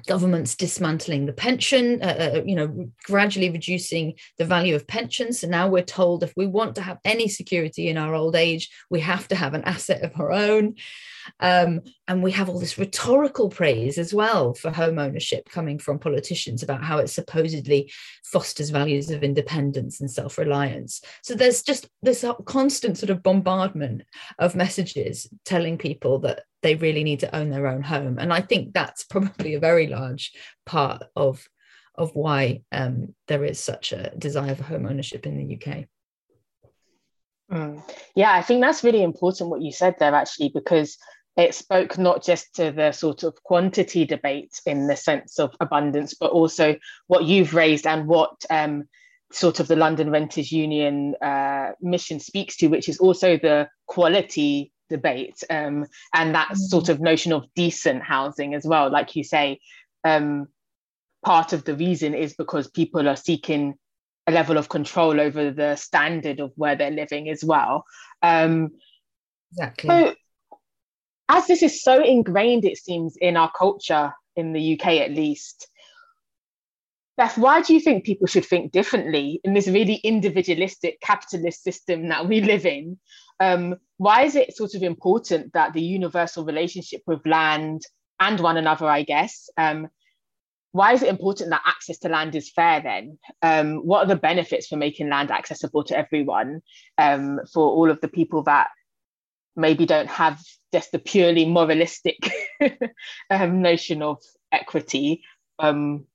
[0.05, 5.39] governments dismantling the pension, uh, uh, you know, gradually reducing the value of pensions.
[5.39, 8.69] So now we're told if we want to have any security in our old age,
[8.89, 10.75] we have to have an asset of our own.
[11.39, 15.99] Um, and we have all this rhetorical praise as well for home ownership coming from
[15.99, 17.91] politicians about how it supposedly
[18.23, 21.01] fosters values of independence and self reliance.
[21.23, 24.03] So there's just this constant sort of bombardment
[24.37, 28.17] of messages telling people that they really need to own their own home.
[28.19, 30.33] And I think that's probably a very large
[30.65, 31.47] part of,
[31.95, 35.85] of why um, there is such a desire for home ownership in the UK.
[37.51, 37.81] Mm.
[38.15, 40.97] Yeah, I think that's really important what you said there, actually, because
[41.39, 46.13] it spoke not just to the sort of quantity debate in the sense of abundance,
[46.13, 46.75] but also
[47.07, 48.83] what you've raised and what um,
[49.31, 54.73] sort of the London Renters Union uh, mission speaks to, which is also the quality
[54.89, 56.55] debate um, and that mm-hmm.
[56.55, 58.91] sort of notion of decent housing as well.
[58.91, 59.59] Like you say,
[60.03, 60.47] um,
[61.23, 63.75] part of the reason is because people are seeking
[64.27, 67.85] a level of control over the standard of where they're living as well.
[68.21, 68.71] Um,
[69.53, 69.87] exactly.
[69.87, 70.15] So,
[71.29, 75.67] as this is so ingrained, it seems, in our culture in the UK at least,
[77.17, 82.07] Beth, why do you think people should think differently in this really individualistic capitalist system
[82.07, 82.97] that we live in?
[83.41, 87.81] Um, why is it sort of important that the universal relationship with land
[88.21, 89.89] and one another, I guess, um,
[90.71, 93.17] why is it important that access to land is fair then?
[93.41, 96.61] Um, what are the benefits for making land accessible to everyone,
[96.97, 98.69] um, for all of the people that
[99.55, 100.39] maybe don't have
[100.73, 102.17] just the purely moralistic
[103.29, 105.23] um, notion of equity?
[105.57, 106.05] Um,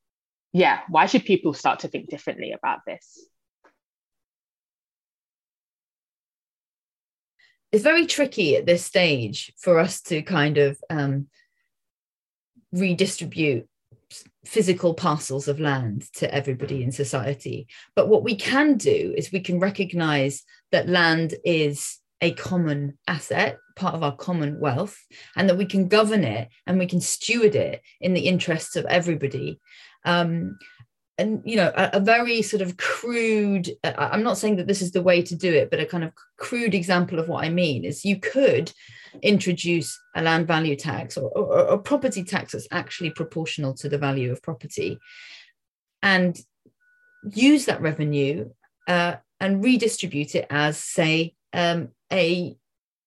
[0.52, 3.26] yeah, why should people start to think differently about this?
[7.74, 11.26] it's very tricky at this stage for us to kind of um,
[12.70, 13.66] redistribute
[14.44, 17.66] physical parcels of land to everybody in society.
[17.96, 23.58] But what we can do is we can recognize that land is a common asset,
[23.76, 24.98] part of our common wealth,
[25.36, 28.84] and that we can govern it and we can steward it in the interests of
[28.86, 29.60] everybody.
[30.04, 30.58] Um,
[31.18, 34.92] and you know a, a, very sort of crude i'm not saying that this is
[34.92, 37.84] the way to do it but a kind of crude example of what i mean
[37.84, 38.72] is you could
[39.22, 44.32] introduce a land value tax or a property tax that's actually proportional to the value
[44.32, 44.98] of property
[46.02, 46.40] and
[47.32, 48.50] use that revenue
[48.88, 52.56] uh, and redistribute it as say um, a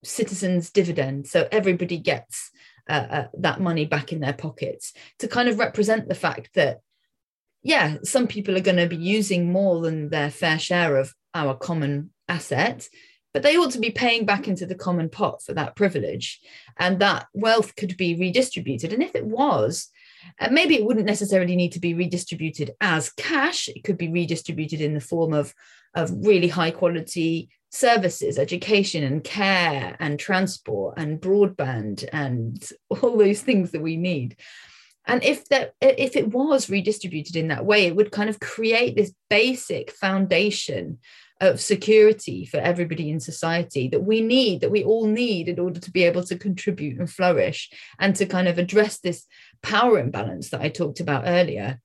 [0.04, 2.52] citizen's dividend so everybody gets
[2.90, 6.80] uh, uh, that money back in their pockets to kind of represent the fact that
[7.64, 11.54] yeah, some people are going to be using more than their fair share of our
[11.54, 12.88] common asset,
[13.34, 16.40] but they ought to be paying back into the common pot for that privilege.
[16.78, 18.94] And that wealth could be redistributed.
[18.94, 19.90] And if it was,
[20.40, 23.68] uh, maybe it wouldn't necessarily need to be redistributed as cash.
[23.68, 25.54] It could be redistributed in the form of,
[25.94, 33.42] of really high quality services, education and care and transport and broadband and all those
[33.42, 34.38] things that we need.
[35.06, 38.96] And if that if it was redistributed in that way it would kind of create
[38.96, 41.00] this basic foundation
[41.40, 45.80] of security for everybody in society that we need that we all need in order
[45.80, 49.26] to be able to contribute and flourish and to kind of address this
[49.62, 51.80] power imbalance that i talked about earlier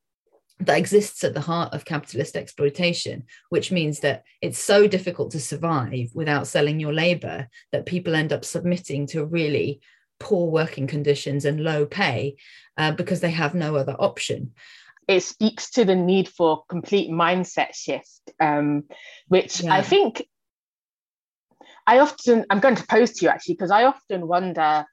[0.60, 5.40] that exists at the heart of capitalist exploitation, which means that it's so difficult to
[5.40, 9.80] survive without selling your labor that people end up submitting to really
[10.20, 12.36] poor working conditions and low pay
[12.78, 14.52] uh, because they have no other option.
[15.08, 18.84] It speaks to the need for complete mindset shift, um,
[19.26, 19.74] which yeah.
[19.74, 20.22] I think
[21.86, 24.86] I often, I'm going to pose to you actually, because I often wonder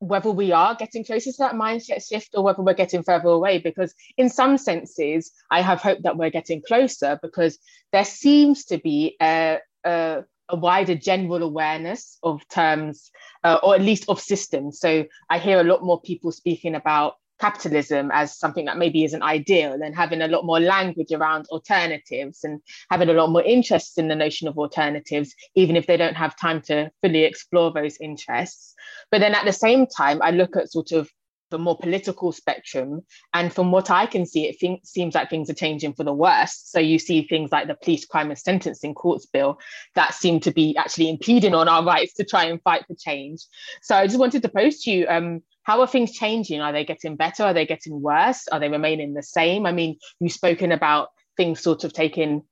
[0.00, 3.58] whether we are getting closer to that mindset shift or whether we're getting further away.
[3.58, 7.58] Because in some senses, I have hope that we're getting closer because
[7.92, 13.10] there seems to be a, a a wider general awareness of terms,
[13.44, 14.80] uh, or at least of systems.
[14.80, 19.22] So I hear a lot more people speaking about capitalism as something that maybe isn't
[19.22, 23.98] ideal and having a lot more language around alternatives and having a lot more interest
[23.98, 27.96] in the notion of alternatives, even if they don't have time to fully explore those
[28.00, 28.74] interests.
[29.10, 31.10] But then at the same time, I look at sort of
[31.50, 33.02] the more political spectrum.
[33.32, 36.12] And from what I can see, it think, seems like things are changing for the
[36.12, 36.62] worse.
[36.64, 39.58] So you see things like the Police Crime and Sentencing Courts Bill
[39.94, 43.42] that seem to be actually impeding on our rights to try and fight for change.
[43.82, 46.60] So I just wanted to pose to you, um, how are things changing?
[46.60, 47.44] Are they getting better?
[47.44, 48.48] Are they getting worse?
[48.48, 49.66] Are they remaining the same?
[49.66, 52.42] I mean, you've spoken about things sort of taking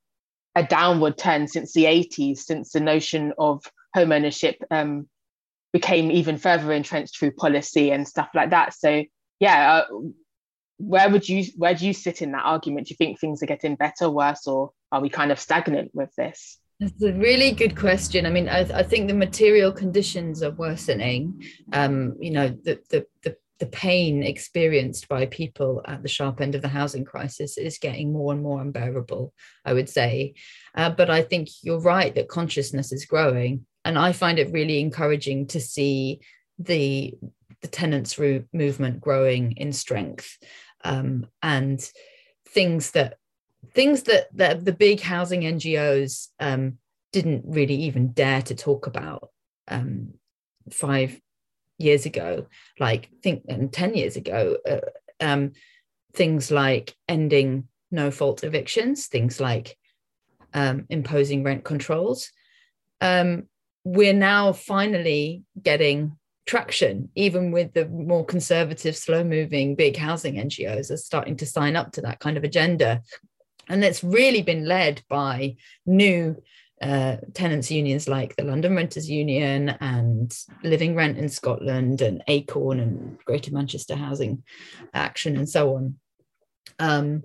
[0.55, 5.07] a downward turn since the 80s, since the notion of home ownership um,
[5.73, 8.73] became even further entrenched through policy and stuff like that.
[8.73, 9.03] So
[9.39, 9.85] yeah, uh,
[10.77, 12.87] where would you where do you sit in that argument?
[12.87, 16.13] Do you think things are getting better, worse, or are we kind of stagnant with
[16.15, 16.59] this?
[16.79, 18.27] That's a really good question.
[18.27, 21.43] I mean, I, I think the material conditions are worsening.
[21.73, 26.53] Um, you know, the, the the the pain experienced by people at the sharp end
[26.53, 29.33] of the housing crisis is getting more and more unbearable.
[29.65, 30.35] I would say,
[30.75, 34.81] uh, but I think you're right that consciousness is growing, and I find it really
[34.81, 36.19] encouraging to see
[36.59, 37.13] the
[37.61, 40.37] the tenants' movement growing in strength
[40.83, 41.79] um, and
[42.49, 43.17] things that
[43.73, 46.77] things that, that the big housing NGOs um,
[47.13, 49.29] didn't really even dare to talk about
[49.69, 50.13] um,
[50.69, 51.19] five
[51.77, 52.47] years ago,
[52.79, 54.81] like think and ten years ago, uh,
[55.21, 55.53] um,
[56.13, 59.77] things like ending no fault evictions, things like
[60.53, 62.31] um, imposing rent controls.
[62.99, 63.47] Um,
[63.87, 70.91] we're now finally getting traction, even with the more conservative, slow moving big housing NGOs
[70.91, 73.01] are starting to sign up to that kind of agenda.
[73.69, 76.35] And it's really been led by new
[76.81, 82.81] uh, tenants unions like the London Renters Union and Living Rent in Scotland and Acorn
[82.81, 84.43] and Greater Manchester Housing
[84.93, 85.95] Action and so on.
[86.77, 87.23] Um,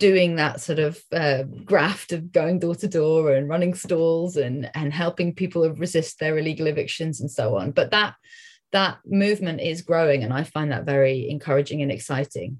[0.00, 4.68] doing that sort of uh, graft of going door to door and running stalls and
[4.74, 7.70] and helping people resist their illegal evictions and so on.
[7.70, 8.14] But that
[8.72, 12.58] that movement is growing and i find that very encouraging and exciting.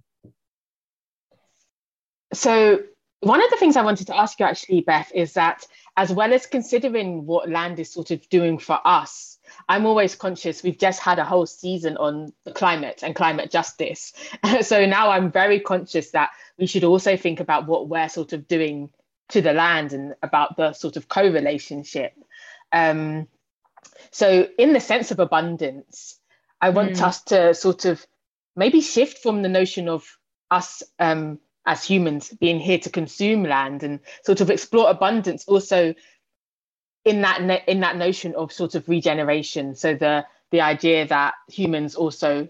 [2.32, 2.80] So
[3.20, 5.66] one of the things i wanted to ask you actually beth is that
[5.97, 9.38] as well as considering what land is sort of doing for us
[9.68, 10.62] I'm always conscious.
[10.62, 14.12] We've just had a whole season on the climate and climate justice.
[14.62, 18.46] so now I'm very conscious that we should also think about what we're sort of
[18.46, 18.90] doing
[19.30, 22.12] to the land and about the sort of co relationship.
[22.72, 23.28] Um,
[24.11, 26.18] so, in the sense of abundance,
[26.61, 27.03] I want mm.
[27.03, 28.05] us to sort of
[28.57, 30.05] maybe shift from the notion of
[30.51, 35.94] us um, as humans being here to consume land and sort of explore abundance also
[37.05, 39.74] in that in that notion of sort of regeneration.
[39.74, 42.48] So the the idea that humans also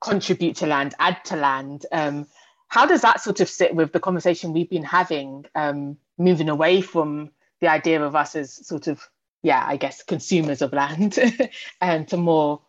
[0.00, 2.26] contribute to land add to land um,
[2.68, 6.80] how does that sort of sit with the conversation we've been having um, moving away
[6.80, 7.30] from
[7.60, 9.02] the idea of us as sort of
[9.42, 11.18] yeah i guess consumers of land
[11.80, 12.60] and to more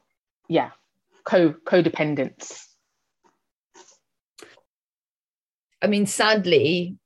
[0.50, 0.72] yeah
[1.24, 2.66] co codependence
[5.82, 6.98] i mean sadly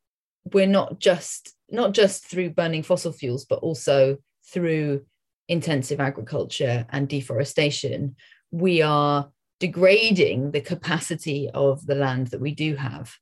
[0.54, 4.18] we're not just not just through burning fossil fuels, but also
[4.52, 5.06] through
[5.48, 8.16] intensive agriculture and deforestation,
[8.52, 13.14] we are degrading the capacity of the land that we do have.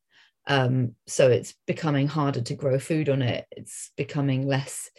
[0.48, 3.46] Um, so it's becoming harder to grow food on it.
[3.52, 4.90] It's becoming less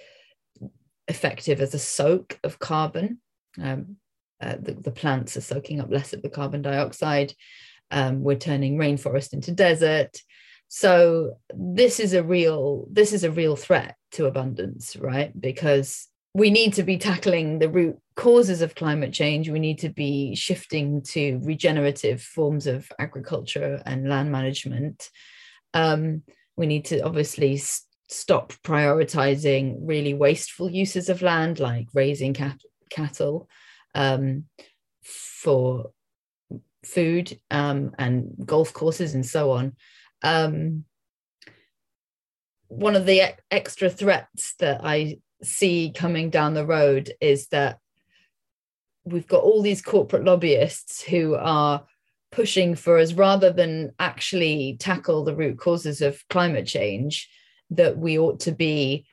[1.08, 3.18] effective as a soak of carbon.
[3.60, 3.96] Um,
[4.40, 7.34] uh, the, the, plants are soaking up less of the carbon dioxide.
[7.90, 10.18] Um, we're turning rainforest into desert
[10.68, 15.38] so this is a real this is a real threat to abundance right?
[15.38, 19.48] Because we need to be tackling the root causes of climate change.
[19.48, 25.10] We need to be shifting to regenerative forms of agriculture and land management.
[25.74, 26.22] Um,
[26.56, 27.60] we need to obviously
[28.08, 32.60] stop prioritizing really wasteful uses of land like raising cat-
[32.90, 33.48] cattle
[33.94, 34.44] um,
[35.02, 35.90] for
[36.84, 39.74] food um, and golf courses and so on
[40.24, 40.84] um,
[42.68, 47.78] one of the extra threats that I see coming down the road is that
[49.04, 51.84] we've got all these corporate lobbyists who are
[52.32, 57.28] pushing for us rather than actually tackle the root causes of climate change
[57.70, 59.06] that we ought to be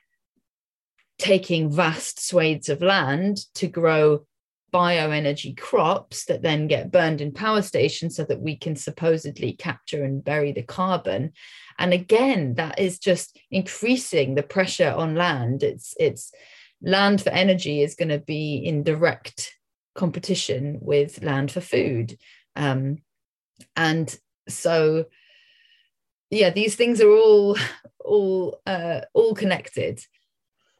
[1.18, 4.26] taking vast swathes of land to grow
[4.72, 10.02] bioenergy crops that then get burned in power stations so that we can supposedly capture
[10.02, 11.32] and bury the carbon.
[11.78, 15.62] And again that is just increasing the pressure on land.
[15.62, 16.32] It's it's
[16.80, 19.54] land for energy is going to be in direct
[19.94, 22.18] competition with land for food.
[22.56, 22.98] Um,
[23.76, 24.14] and
[24.48, 25.06] so
[26.30, 27.56] yeah these things are all
[28.04, 30.04] all uh, all connected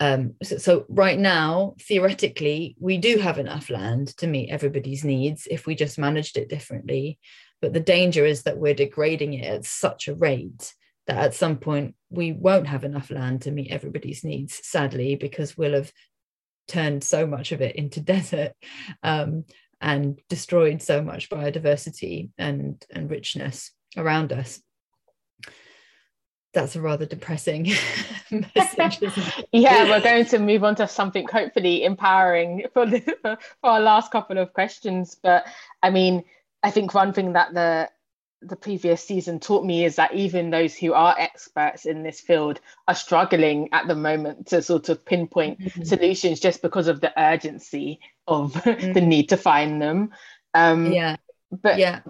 [0.00, 5.46] um, so, so, right now, theoretically, we do have enough land to meet everybody's needs
[5.50, 7.18] if we just managed it differently.
[7.60, 10.74] But the danger is that we're degrading it at such a rate
[11.06, 15.56] that at some point we won't have enough land to meet everybody's needs, sadly, because
[15.56, 15.92] we'll have
[16.68, 18.52] turned so much of it into desert
[19.02, 19.44] um,
[19.80, 24.60] and destroyed so much biodiversity and, and richness around us
[26.52, 27.64] that's a rather depressing
[28.30, 29.00] message.
[29.52, 34.12] yeah, we're going to move on to something hopefully empowering for, the, for our last
[34.12, 35.16] couple of questions.
[35.20, 35.46] But
[35.82, 36.24] I mean,
[36.62, 37.90] I think one thing that the
[38.44, 42.58] the previous season taught me is that even those who are experts in this field
[42.88, 45.84] are struggling at the moment to sort of pinpoint mm-hmm.
[45.84, 48.94] solutions just because of the urgency of mm-hmm.
[48.94, 50.10] the need to find them.
[50.54, 51.16] Um, yeah.
[51.52, 52.00] But yeah.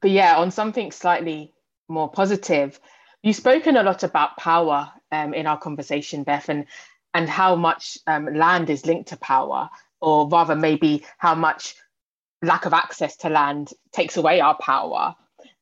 [0.00, 1.52] But yeah, on something slightly
[1.88, 2.78] more positive,
[3.22, 6.66] you've spoken a lot about power um, in our conversation, Beth, and
[7.14, 9.68] and how much um, land is linked to power,
[10.00, 11.74] or rather, maybe how much
[12.42, 15.14] lack of access to land takes away our power.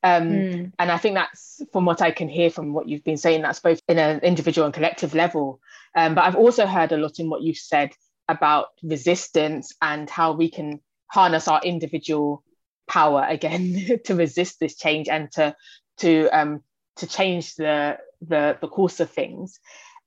[0.03, 0.73] Um, mm.
[0.79, 3.61] And I think that's from what I can hear from what you've been saying, that's
[3.61, 5.61] both in an individual and collective level.
[5.95, 7.91] Um, but I've also heard a lot in what you've said
[8.29, 12.45] about resistance and how we can harness our individual
[12.89, 15.55] power again to resist this change and to
[15.99, 16.63] to um,
[17.01, 19.59] to change the the, the course of things.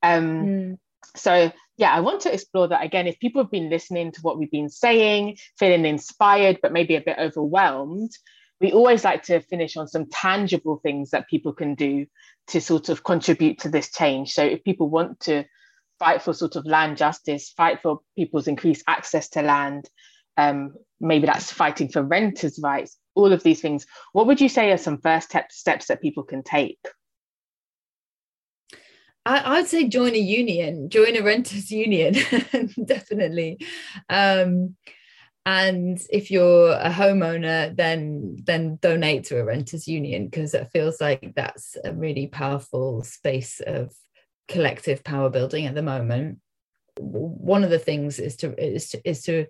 [0.02, 0.78] Um, mm.
[1.16, 3.08] So yeah, I want to explore that again.
[3.08, 7.02] If people have been listening to what we've been saying, feeling inspired, but maybe a
[7.02, 8.12] bit overwhelmed,
[8.62, 12.06] we always like to finish on some tangible things that people can do
[12.48, 14.32] to sort of contribute to this change.
[14.32, 15.46] So if people want to
[16.00, 19.90] fight for sort of land justice, fight for people's increased access to land,
[20.38, 24.72] um, maybe that's fighting for renters' rights, all of these things, what would you say
[24.72, 26.80] are some first step, steps that people can take?
[29.26, 32.14] I, would say join a union, join a renters union,
[32.86, 33.60] definitely.
[34.10, 34.76] Um,
[35.46, 41.02] and if you're a homeowner then then donate to a renters union because it feels
[41.02, 43.94] like that's a really powerful space of
[44.48, 46.40] collective power building at the moment
[46.98, 49.46] one of the things is to is to is to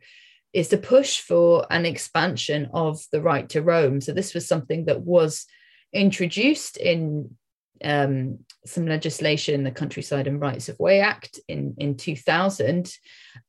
[0.53, 3.99] is to push for an expansion of the right to roam.
[4.01, 5.45] So this was something that was
[5.91, 7.35] introduced in
[7.83, 12.93] um, some legislation the countryside and rights of way act in in 2000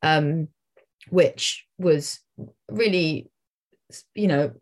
[0.03, 0.49] um,
[1.11, 2.21] which was
[2.69, 3.31] really,
[4.15, 4.53] you know,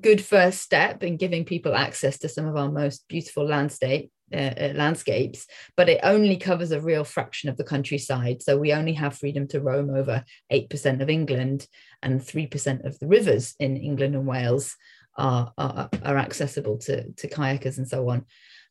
[0.00, 4.54] good first step in giving people access to some of our most beautiful landscape uh,
[4.60, 8.42] uh, landscapes, but it only covers a real fraction of the countryside.
[8.42, 11.66] So we only have freedom to roam over 8% of England,
[12.02, 14.76] and 3% of the rivers in England and Wales
[15.16, 18.24] are, are, are accessible to, to kayakers and so on.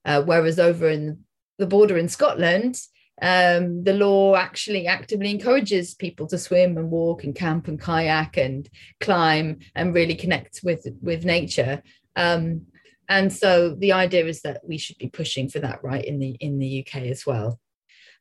[0.06, 1.20] Uh, whereas over in
[1.58, 2.76] the border in Scotland,
[3.22, 8.38] um, the law actually actively encourages people to swim and walk and camp and kayak
[8.38, 8.68] and
[9.00, 11.84] climb and really connect with with nature.
[12.16, 12.66] Um,
[13.10, 16.38] and so the idea is that we should be pushing for that right in the
[16.40, 17.60] in the UK as well.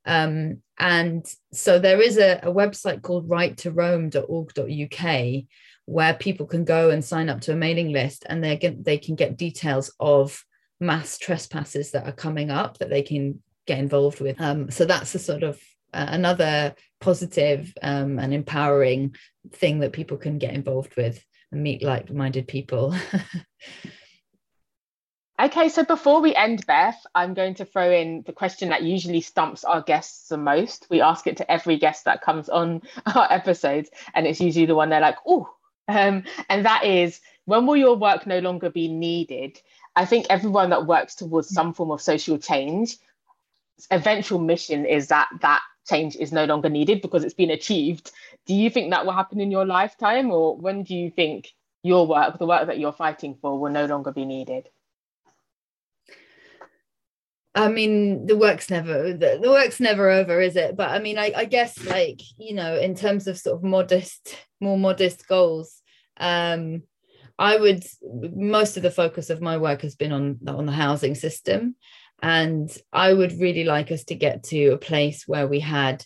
[0.07, 5.45] Um, and so there is a, a website called righttoroam.org.uk
[5.85, 9.15] where people can go and sign up to a mailing list and they they can
[9.15, 10.45] get details of
[10.81, 14.41] mass trespasses that are coming up that they can get involved with.
[14.41, 15.61] Um, so that's a sort of
[15.93, 19.15] uh, another positive um, and empowering
[19.53, 21.23] thing that people can get involved with
[21.53, 22.95] and meet like-minded people.
[25.45, 29.21] okay, so before we end, Beth, I'm going to throw in the question that usually
[29.21, 30.87] stumps our guests the most.
[30.91, 32.83] We ask it to every guest that comes on
[33.15, 35.49] our episodes, and it's usually the one they're like, "Oh,"
[35.89, 39.61] um, and that is, when will your work no longer be needed?
[39.97, 42.97] I think everyone that works towards some form of social change
[43.91, 48.13] eventual mission is that that change is no longer needed because it's been achieved.
[48.47, 51.49] Do you think that will happen in your lifetime, or when do you think
[51.83, 54.69] your work, the work that you're fighting for, will no longer be needed?
[57.55, 60.77] I mean, the work's never the, the work's never over, is it?
[60.77, 64.37] But I mean, I, I guess like you know, in terms of sort of modest,
[64.61, 65.83] more modest goals,
[66.17, 66.83] um,
[67.39, 71.15] I would most of the focus of my work has been on on the housing
[71.17, 71.75] system,
[72.23, 76.05] and I would really like us to get to a place where we had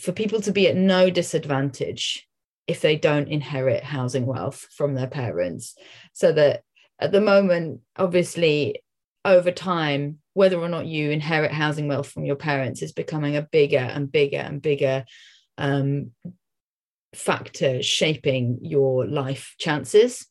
[0.00, 2.26] for people to be at no disadvantage
[2.66, 5.76] if they don't inherit housing wealth from their parents.
[6.14, 6.62] So that
[6.98, 8.82] at the moment, obviously,
[9.24, 13.42] over time, whether or not you inherit housing wealth from your parents is becoming a
[13.42, 15.04] bigger and bigger and bigger
[15.58, 16.10] um,
[17.14, 20.26] factor shaping your life chances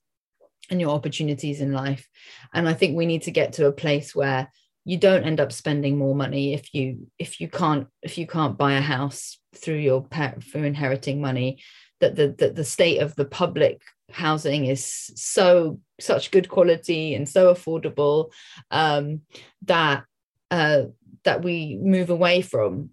[0.69, 2.07] and your opportunities in life.
[2.53, 4.49] And I think we need to get to a place where
[4.85, 8.57] you don't end up spending more money if you if you can't if you can't
[8.57, 10.05] buy a house through your
[10.41, 11.61] through inheriting money
[12.01, 13.81] that the, the the state of the public
[14.11, 18.31] housing is so such good quality and so affordable
[18.71, 19.21] um,
[19.63, 20.03] that
[20.51, 20.83] uh,
[21.23, 22.89] that we move away from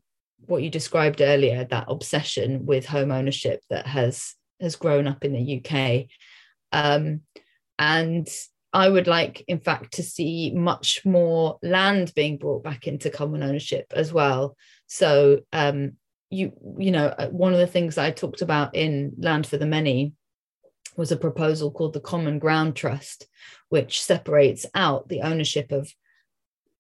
[0.47, 5.33] what you described earlier that obsession with home ownership that has has grown up in
[5.33, 6.07] the UK
[6.73, 7.23] um,
[7.79, 8.29] and
[8.73, 13.43] I would like, in fact, to see much more land being brought back into common
[13.43, 14.57] ownership as well.
[14.87, 15.93] So, um,
[16.31, 19.67] you you know, uh, one of the things I talked about in Land for the
[19.67, 20.13] Many
[21.01, 23.27] was a proposal called the Common Ground Trust,
[23.71, 25.95] which separates out the ownership of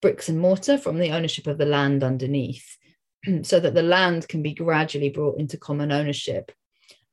[0.02, 2.76] bricks and mortar from the ownership of the land underneath,
[3.42, 6.52] so that the land can be gradually brought into common ownership,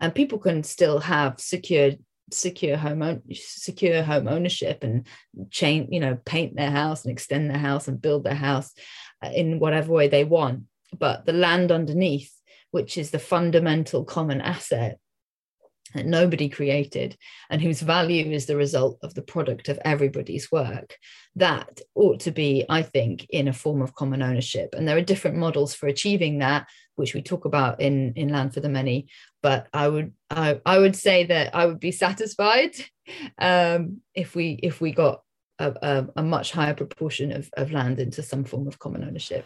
[0.02, 1.94] and people can still have secure
[2.30, 5.08] secure home secure home ownership and
[5.50, 8.74] chain you know paint their house and extend their house and build their house
[9.24, 10.64] uh, in whatever way they want.
[11.00, 12.34] But the land underneath
[12.72, 15.00] which is the fundamental common asset
[15.94, 17.18] that nobody created
[17.50, 20.98] and whose value is the result of the product of everybody's work
[21.36, 24.70] that ought to be i think in a form of common ownership.
[24.74, 28.54] And there are different models for achieving that which we talk about in in land
[28.54, 29.08] for the many
[29.42, 32.76] but i would i, I would say that i would be satisfied
[33.38, 35.22] um, if we if we got
[35.60, 39.46] a, a, a much higher proportion of, of land into some form of common ownership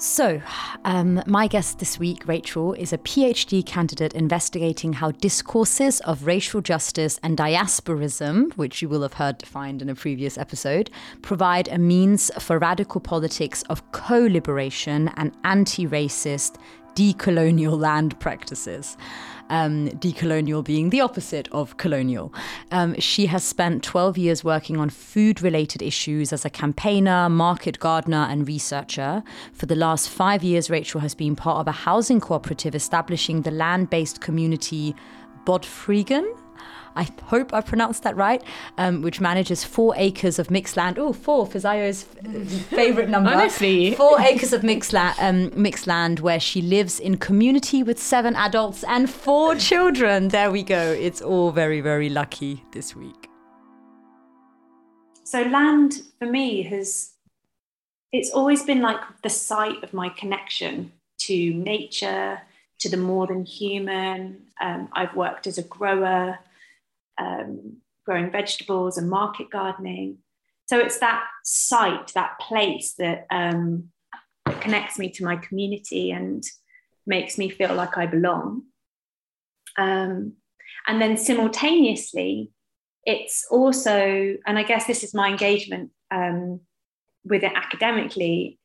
[0.00, 0.40] So,
[0.84, 6.60] um, my guest this week, Rachel, is a PhD candidate investigating how discourses of racial
[6.60, 10.88] justice and diasporism, which you will have heard defined in a previous episode,
[11.22, 16.58] provide a means for radical politics of co liberation and anti racist
[16.94, 18.96] decolonial land practices
[19.48, 22.32] um, decolonial being the opposite of colonial.
[22.70, 27.78] Um, she has spent 12 years working on food related issues as a campaigner, market
[27.78, 29.22] gardener, and researcher.
[29.52, 33.50] For the last five years, Rachel has been part of a housing cooperative establishing the
[33.50, 34.94] land based community
[35.44, 36.26] Bodfrigen.
[36.98, 38.42] I hope I pronounced that right,
[38.76, 40.98] um, which manages four acres of mixed land.
[40.98, 42.02] Oh, four, Fizayo's
[42.70, 43.30] favorite number.
[43.30, 43.94] Honestly.
[43.94, 48.34] Four acres of mixed, la- um, mixed land where she lives in community with seven
[48.34, 50.28] adults and four children.
[50.28, 50.90] There we go.
[50.90, 53.28] It's all very, very lucky this week.
[55.22, 57.12] So, land for me has,
[58.10, 60.90] it's always been like the site of my connection
[61.20, 62.40] to nature,
[62.80, 64.46] to the more than human.
[64.60, 66.40] Um, I've worked as a grower
[67.18, 70.18] um, growing vegetables and market gardening.
[70.66, 73.90] So it's that site, that place that, um,
[74.46, 76.42] that connects me to my community and
[77.06, 78.62] makes me feel like I belong.
[79.76, 80.34] Um,
[80.86, 82.50] and then simultaneously,
[83.04, 86.60] it's also, and I guess this is my engagement um,
[87.24, 88.58] with it academically,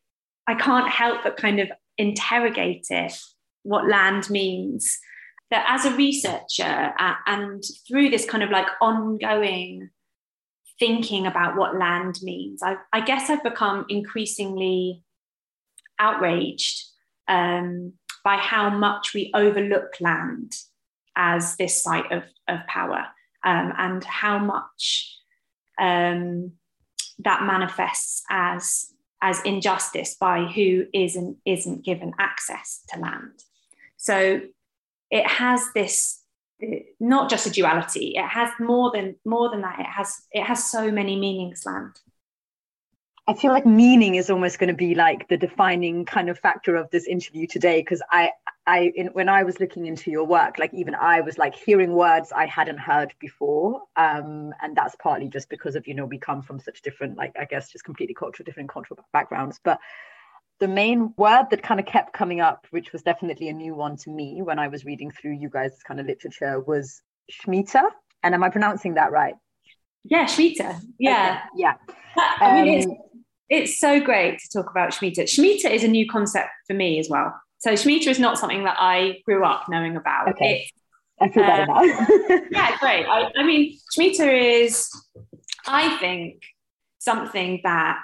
[0.47, 3.13] I can't help but kind of interrogate it,
[3.63, 4.99] what land means
[5.53, 9.91] that as a researcher uh, and through this kind of like ongoing
[10.79, 15.03] thinking about what land means, I, I guess I've become increasingly
[15.99, 16.83] outraged
[17.27, 17.93] um,
[18.23, 20.53] by how much we overlook land
[21.15, 23.05] as this site of, of power
[23.43, 25.15] um, and how much
[25.79, 26.53] um,
[27.19, 28.87] that manifests as,
[29.21, 33.43] as injustice by who isn't, isn't given access to land.
[33.97, 34.41] So
[35.13, 36.21] it has this
[36.99, 39.79] not just a duality it has more than more than that.
[39.79, 41.99] It has it has so many meanings land.
[43.25, 46.75] I feel like meaning is almost going to be like the defining kind of factor
[46.75, 48.31] of this interview today because I
[48.65, 51.93] I in, when I was looking into your work like even I was like hearing
[51.93, 56.17] words I hadn't heard before um, and that's partly just because of you know we
[56.17, 59.79] come from such different like I guess just completely cultural different cultural backgrounds but
[60.59, 63.97] the main word that kind of kept coming up, which was definitely a new one
[63.97, 67.01] to me when I was reading through you guys' kind of literature, was
[67.31, 67.83] Shmita.
[68.23, 69.35] And am I pronouncing that right?
[70.03, 70.81] Yeah, Shmita.
[70.99, 71.41] Yeah.
[71.41, 71.49] Okay.
[71.57, 71.73] Yeah.
[72.15, 72.97] I mean, it's, um,
[73.49, 75.23] it's so great to talk about Shmita.
[75.23, 77.33] Shmita is a new concept for me as well.
[77.59, 80.29] So Shmita is not something that I grew up knowing about.
[80.29, 80.63] Okay.
[80.63, 80.71] It's,
[81.21, 82.39] I feel better uh, now.
[82.51, 83.05] yeah, great.
[83.05, 84.89] I, I mean, Shmita is,
[85.65, 86.41] I think,
[86.99, 87.99] something that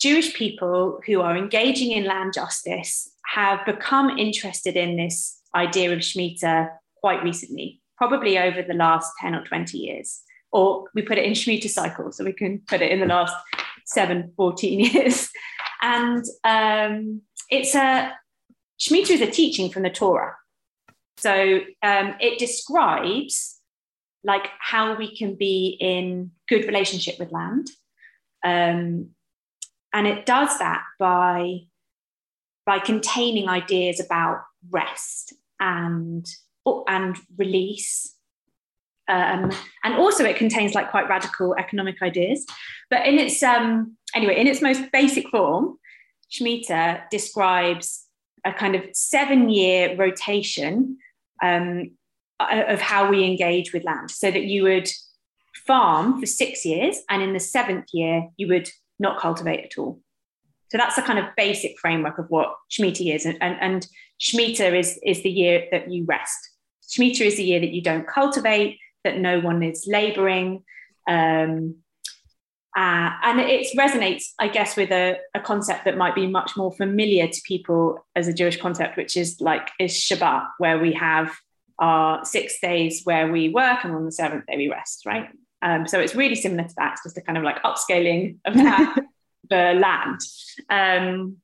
[0.00, 5.98] Jewish people who are engaging in land justice have become interested in this idea of
[5.98, 6.70] Shemitah
[7.00, 10.20] quite recently, probably over the last 10 or 20 years.
[10.52, 13.34] Or we put it in Shemitah cycle, so we can put it in the last
[13.86, 15.28] seven, 14 years.
[15.82, 18.12] And um, it's a,
[18.80, 20.36] Shemitah is a teaching from the Torah.
[21.18, 23.58] So um, it describes
[24.24, 27.68] like how we can be in good relationship with land.
[28.44, 29.10] Um,
[29.92, 31.60] and it does that by
[32.66, 36.26] by containing ideas about rest and
[36.86, 38.14] and release.
[39.08, 39.50] Um,
[39.84, 42.44] and also it contains like quite radical economic ideas.
[42.90, 45.78] But in its um, anyway in its most basic form
[46.30, 48.04] Shemitah describes
[48.44, 50.98] a kind of seven year rotation
[51.42, 51.92] um,
[52.40, 54.10] of how we engage with land.
[54.10, 54.88] So that you would
[55.66, 60.00] farm for six years and in the seventh year you would not cultivate at all.
[60.70, 63.26] so that's the kind of basic framework of what Shemitah is.
[63.26, 63.86] And, and, and
[64.20, 66.50] Shemitah is, is the year that you rest.
[66.88, 70.64] Shemitah is the year that you don't cultivate, that no one is laboring.
[71.08, 71.76] Um,
[72.76, 76.70] uh, and it resonates, I guess, with a, a, concept that might be much more
[76.70, 81.34] familiar to people as a Jewish concept, which is like is Shabbat, where we have
[81.78, 85.28] our six days where we work and on the seventh day we rest, right?
[85.62, 86.92] Um, so it's really similar to that.
[86.94, 88.96] It's just a kind of like upscaling of that
[89.50, 90.20] the land.
[90.70, 91.38] Um,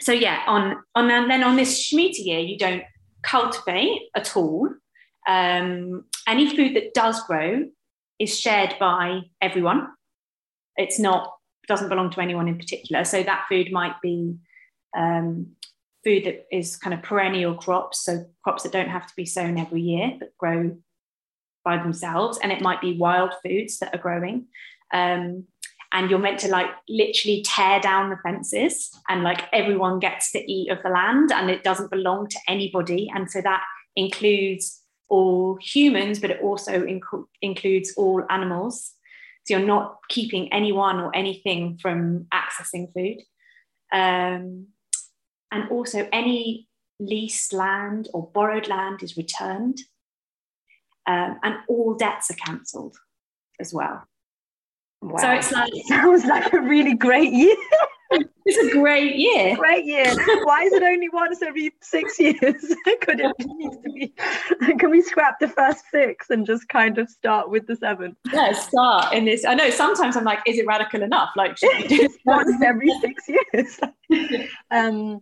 [0.00, 2.82] so yeah, on on and then on this Shemitah year, you don't
[3.22, 4.68] cultivate at all.
[5.26, 7.64] Um, any food that does grow
[8.18, 9.88] is shared by everyone.
[10.76, 11.32] It's not
[11.66, 13.04] doesn't belong to anyone in particular.
[13.04, 14.36] So that food might be
[14.96, 15.52] um,
[16.04, 19.56] food that is kind of perennial crops, so crops that don't have to be sown
[19.58, 20.76] every year but grow
[21.64, 24.46] by themselves, and it might be wild foods that are growing.
[24.92, 25.44] Um,
[25.94, 30.52] and you're meant to like literally tear down the fences and like everyone gets to
[30.52, 33.08] eat of the land and it doesn't belong to anybody.
[33.14, 33.62] And so that
[33.94, 38.92] includes all humans but it also inc- includes all animals.
[39.44, 43.22] So you're not keeping anyone or anything from accessing food.
[43.92, 44.68] Um,
[45.52, 49.78] and also any leased land or borrowed land is returned
[51.06, 52.96] um, and all debts are cancelled
[53.60, 54.06] as well
[55.04, 55.18] Wow.
[55.18, 57.54] So it's like sounds like a really great year.
[58.46, 59.54] it's a great year.
[59.56, 60.14] Great year.
[60.44, 62.36] Why is it only once every six years?
[63.02, 64.14] Could it needs to be?
[64.78, 68.16] Can we scrap the first six and just kind of start with the seven?
[68.32, 69.44] Yeah, start in this.
[69.44, 71.30] I know sometimes I'm like, is it radical enough?
[71.36, 71.58] Like
[72.24, 73.80] once every six years.
[74.70, 75.20] um,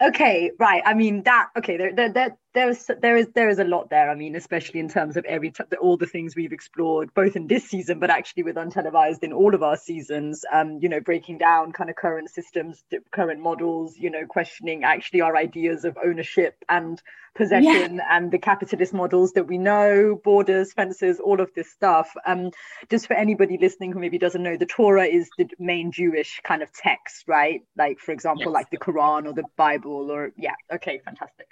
[0.00, 0.82] okay, right.
[0.86, 1.48] I mean that.
[1.58, 4.08] Okay, there, there, there there's there is there is a lot there.
[4.08, 7.48] I mean, especially in terms of every t- all the things we've explored, both in
[7.48, 10.44] this season, but actually with untelevised in all of our seasons.
[10.52, 13.96] Um, you know, breaking down kind of current systems, current models.
[13.98, 17.02] You know, questioning actually our ideas of ownership and
[17.34, 18.08] possession yeah.
[18.10, 22.14] and the capitalist models that we know, borders, fences, all of this stuff.
[22.24, 22.50] Um,
[22.88, 26.62] just for anybody listening who maybe doesn't know, the Torah is the main Jewish kind
[26.62, 27.62] of text, right?
[27.76, 28.52] Like, for example, yes.
[28.52, 31.48] like the Quran or the Bible, or yeah, okay, fantastic.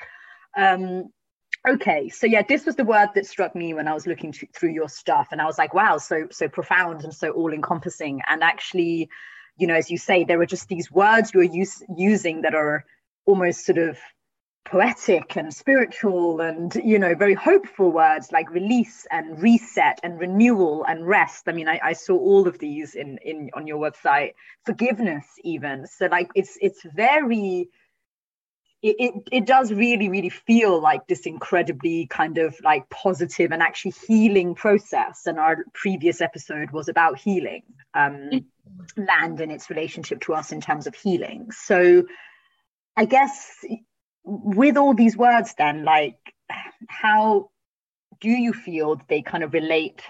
[0.56, 1.10] Um,
[1.68, 4.46] okay, so yeah, this was the word that struck me when I was looking to,
[4.54, 8.20] through your stuff, and I was like, wow, so so profound and so all encompassing.
[8.28, 9.08] And actually,
[9.56, 12.84] you know, as you say, there are just these words you're use, using that are
[13.26, 13.98] almost sort of
[14.64, 20.84] poetic and spiritual and you know very hopeful words like release and reset and renewal
[20.84, 21.48] and rest.
[21.48, 24.34] I mean i, I saw all of these in in on your website.
[24.64, 25.86] Forgiveness even.
[25.86, 27.68] So like it's it's very
[28.82, 33.62] it, it, it does really really feel like this incredibly kind of like positive and
[33.62, 37.62] actually healing process and our previous episode was about healing
[37.94, 39.04] um, mm-hmm.
[39.04, 42.04] land and its relationship to us in terms of healing so
[42.96, 43.64] i guess
[44.24, 46.18] with all these words then like
[46.88, 47.50] how
[48.20, 50.02] do you feel they kind of relate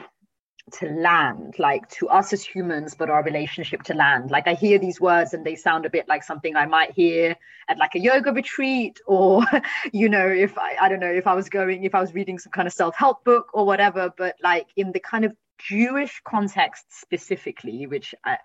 [0.70, 4.30] to land, like to us as humans, but our relationship to land.
[4.30, 7.36] Like I hear these words and they sound a bit like something I might hear
[7.68, 9.42] at like a yoga retreat, or
[9.92, 12.38] you know, if I, I don't know, if I was going, if I was reading
[12.38, 16.84] some kind of self-help book or whatever, but like in the kind of Jewish context
[16.90, 18.36] specifically, which uh,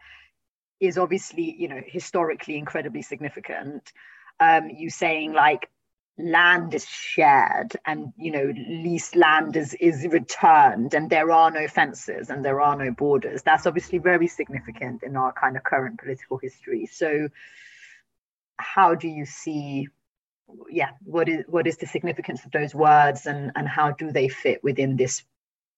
[0.80, 3.91] is obviously, you know, historically incredibly significant.
[4.39, 5.70] Um, you saying like
[6.20, 11.68] land is shared and you know leased land is is returned and there are no
[11.68, 13.43] fences and there are no borders.
[13.43, 16.88] That's obviously very significant in our kind of current political history.
[16.88, 17.30] So
[18.57, 19.88] how do you see
[20.70, 24.28] yeah what is what is the significance of those words and and how do they
[24.28, 25.24] fit within this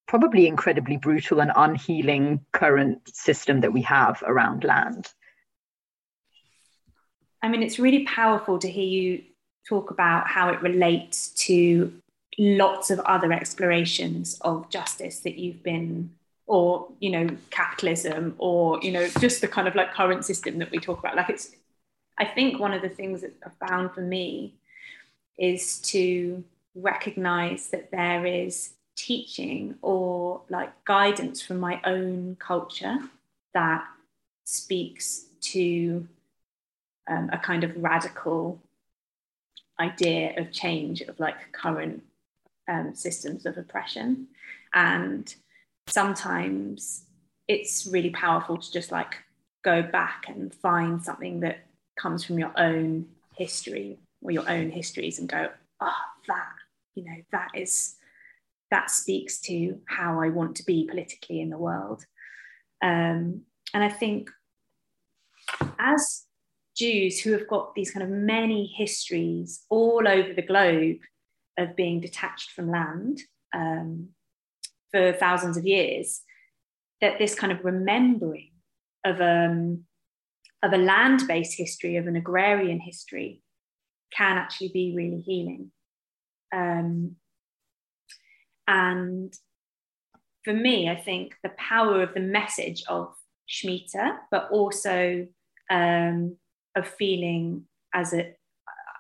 [0.08, 5.12] probably incredibly brutal and unhealing current system that we have around land?
[7.42, 9.24] I mean it's really powerful to hear you
[9.68, 11.94] talk about how it relates to
[12.38, 16.10] lots of other explorations of justice that you've been
[16.48, 20.72] or you know capitalism or you know just the kind of like current system that
[20.72, 21.16] we talk about.
[21.16, 21.56] Like it's
[22.18, 24.54] i think one of the things that i've found for me
[25.38, 26.44] is to
[26.76, 32.98] recognize that there is teaching or like guidance from my own culture
[33.54, 33.86] that
[34.44, 36.06] speaks to
[37.10, 38.60] um, a kind of radical
[39.80, 42.04] idea of change of like current
[42.68, 44.28] um, systems of oppression.
[44.74, 45.34] And
[45.88, 47.06] sometimes
[47.48, 49.16] it's really powerful to just like
[49.64, 51.66] go back and find something that
[51.98, 55.50] comes from your own history or your own histories and go,
[55.80, 56.52] oh, that,
[56.96, 57.96] you know, that is,
[58.72, 62.06] that speaks to how I want to be politically in the world.
[62.82, 63.42] Um,
[63.74, 64.30] and I think
[65.80, 66.26] as
[66.80, 71.00] Jews who have got these kind of many histories all over the globe
[71.58, 73.20] of being detached from land
[73.54, 74.10] um,
[74.92, 76.22] for thousands of years,
[77.02, 78.52] that this kind of remembering
[79.06, 79.84] of, um,
[80.64, 83.42] of a land based history, of an agrarian history,
[84.16, 85.72] can actually be really healing.
[86.54, 87.18] Um,
[88.68, 89.34] and
[90.46, 93.14] for me, I think the power of the message of
[93.50, 95.28] Shemitah, but also
[95.70, 96.38] um,
[96.76, 98.34] of feeling as a,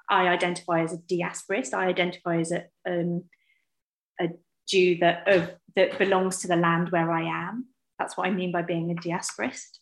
[0.09, 1.73] I identify as a diasporist.
[1.73, 3.25] I identify as a, um,
[4.19, 4.29] a
[4.67, 7.67] Jew that that belongs to the land where I am.
[7.97, 9.79] That's what I mean by being a diasporist.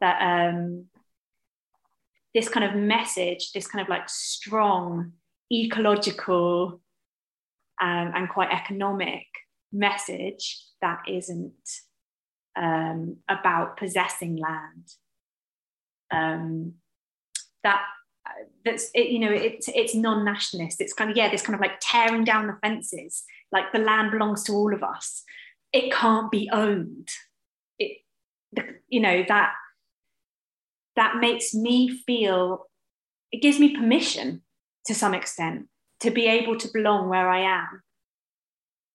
[0.00, 0.86] That um,
[2.34, 5.12] this kind of message, this kind of like strong
[5.52, 6.80] ecological
[7.80, 9.26] um, and quite economic
[9.72, 11.52] message that isn't
[12.56, 14.88] um, about possessing land.
[16.14, 16.74] Um,
[17.62, 17.82] that
[18.64, 20.80] that's it, you know it's it's non-nationalist.
[20.80, 23.24] It's kind of yeah, this kind of like tearing down the fences.
[23.52, 25.22] Like the land belongs to all of us.
[25.72, 27.08] It can't be owned.
[27.78, 27.98] It
[28.88, 29.52] you know that
[30.96, 32.66] that makes me feel.
[33.32, 34.42] It gives me permission
[34.86, 35.66] to some extent
[36.00, 37.82] to be able to belong where I am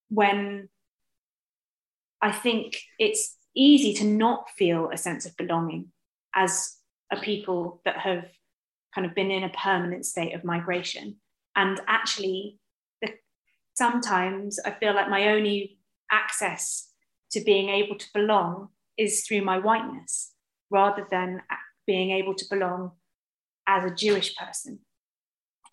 [0.08, 0.68] when
[2.20, 5.92] I think it's easy to not feel a sense of belonging
[6.34, 6.76] as
[7.10, 8.24] a people that have
[8.94, 11.16] kind of been in a permanent state of migration.
[11.56, 12.58] And actually,
[13.02, 13.10] the,
[13.74, 15.78] sometimes I feel like my only
[16.10, 16.88] access
[17.32, 20.32] to being able to belong is through my whiteness
[20.70, 21.42] rather than
[21.86, 22.92] being able to belong
[23.66, 24.80] as a Jewish person.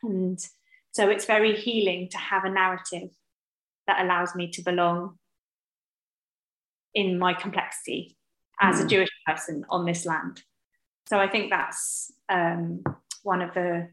[0.04, 0.40] And
[0.92, 3.10] so it's very healing to have a narrative
[3.88, 5.18] that allows me to belong
[6.94, 8.18] in my complexity
[8.60, 8.90] as a hmm.
[8.90, 10.42] Jewish person on this land.
[11.08, 12.84] So I think that's um,
[13.24, 13.90] one of the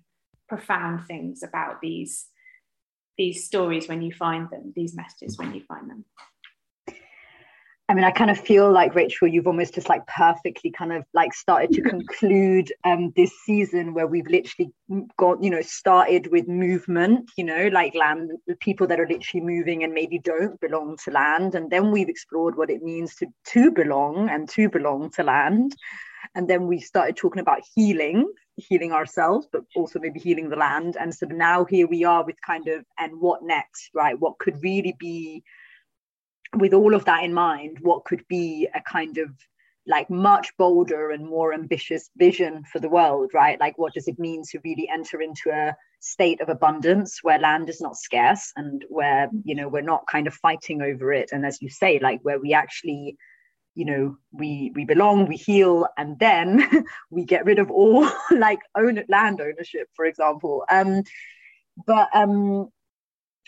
[0.48, 2.26] profound things about these
[3.16, 6.04] these stories when you find them, these messages when you find them.
[7.88, 11.04] I mean, I kind of feel like Rachel, you've almost just like perfectly kind of
[11.12, 14.72] like started to conclude um, this season where we've literally
[15.18, 19.84] got, you know, started with movement, you know, like land, people that are literally moving
[19.84, 23.70] and maybe don't belong to land, and then we've explored what it means to to
[23.70, 25.76] belong and to belong to land,
[26.34, 30.96] and then we started talking about healing, healing ourselves, but also maybe healing the land,
[30.98, 34.18] and so now here we are with kind of and what next, right?
[34.18, 35.42] What could really be
[36.56, 39.30] with all of that in mind, what could be a kind of
[39.86, 43.60] like much bolder and more ambitious vision for the world, right?
[43.60, 47.68] Like, what does it mean to really enter into a state of abundance where land
[47.68, 51.30] is not scarce and where, you know, we're not kind of fighting over it?
[51.32, 53.18] And as you say, like, where we actually,
[53.74, 58.60] you know, we we belong, we heal, and then we get rid of all like
[58.76, 60.64] own land ownership, for example.
[60.70, 61.02] Um,
[61.86, 62.68] but um,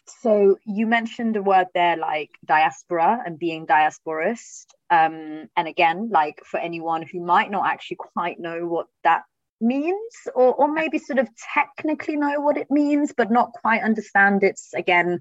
[0.08, 6.40] so you mentioned a word there like diaspora and being diasporist um, and again like
[6.44, 9.22] for anyone who might not actually quite know what that
[9.60, 14.42] means or, or maybe sort of technically know what it means but not quite understand
[14.42, 15.20] its again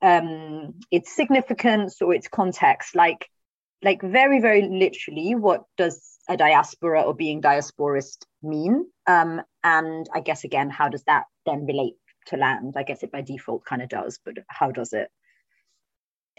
[0.00, 3.28] um, its significance or its context like
[3.82, 10.20] like very very literally what does a diaspora or being diasporist mean um, and i
[10.20, 11.94] guess again how does that then relate
[12.28, 12.74] to land.
[12.76, 15.08] I guess it by default kind of does, but how does it?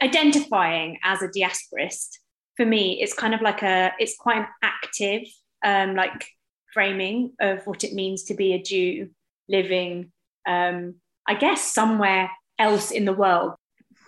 [0.01, 2.19] Identifying as a diasporist
[2.55, 5.23] for me, it's kind of like a, it's quite an active,
[5.63, 6.25] um, like
[6.73, 9.09] framing of what it means to be a Jew
[9.49, 10.11] living,
[10.47, 10.95] um,
[11.27, 13.53] I guess, somewhere else in the world.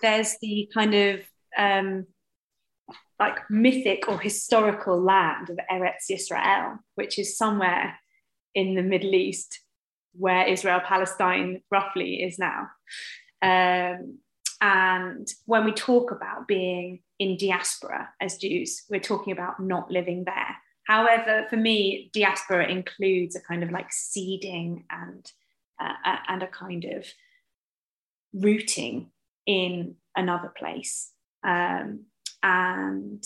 [0.01, 1.21] There's the kind of
[1.57, 2.05] um,
[3.21, 7.99] like mythic or historical land of Eretz Yisrael, which is somewhere
[8.55, 9.59] in the Middle East
[10.13, 12.67] where Israel Palestine roughly is now.
[13.41, 14.17] Um,
[14.59, 20.23] and when we talk about being in diaspora as Jews, we're talking about not living
[20.25, 20.55] there.
[20.85, 25.31] However, for me, diaspora includes a kind of like seeding and
[25.79, 27.05] uh, and a kind of
[28.33, 29.11] rooting
[29.45, 31.11] in another place.
[31.43, 32.05] Um,
[32.43, 33.23] and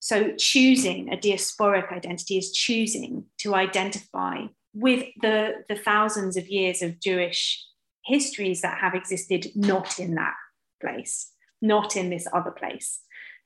[0.00, 6.82] so choosing a diasporic identity is choosing to identify with the, the thousands of years
[6.82, 7.64] of Jewish
[8.04, 10.34] histories that have existed not in that
[10.80, 11.30] place,
[11.62, 13.00] not in this other place,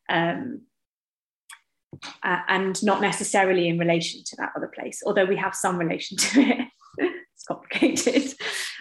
[0.09, 0.63] um,
[2.25, 6.17] uh, and not necessarily in relation to that other place, although we have some relation
[6.17, 6.69] to it.
[6.99, 8.35] it's complicated.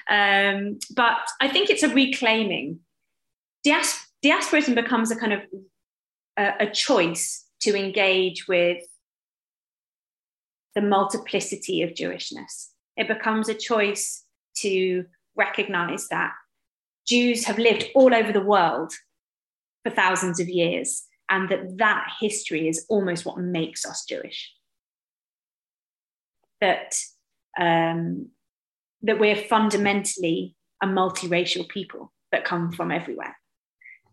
[0.10, 2.80] Um, but I think it's a reclaiming.
[3.64, 5.42] Dias- diasporism becomes a kind of
[6.38, 8.84] a, a choice to engage with
[10.76, 12.68] the multiplicity of Jewishness.
[12.96, 14.24] It becomes a choice
[14.58, 15.06] to
[15.36, 16.34] recognize that
[17.08, 18.94] Jews have lived all over the world
[19.84, 24.54] for thousands of years and that that history is almost what makes us Jewish.
[26.62, 26.96] That
[27.60, 28.30] um,
[29.04, 33.36] that we're fundamentally a multiracial people that come from everywhere.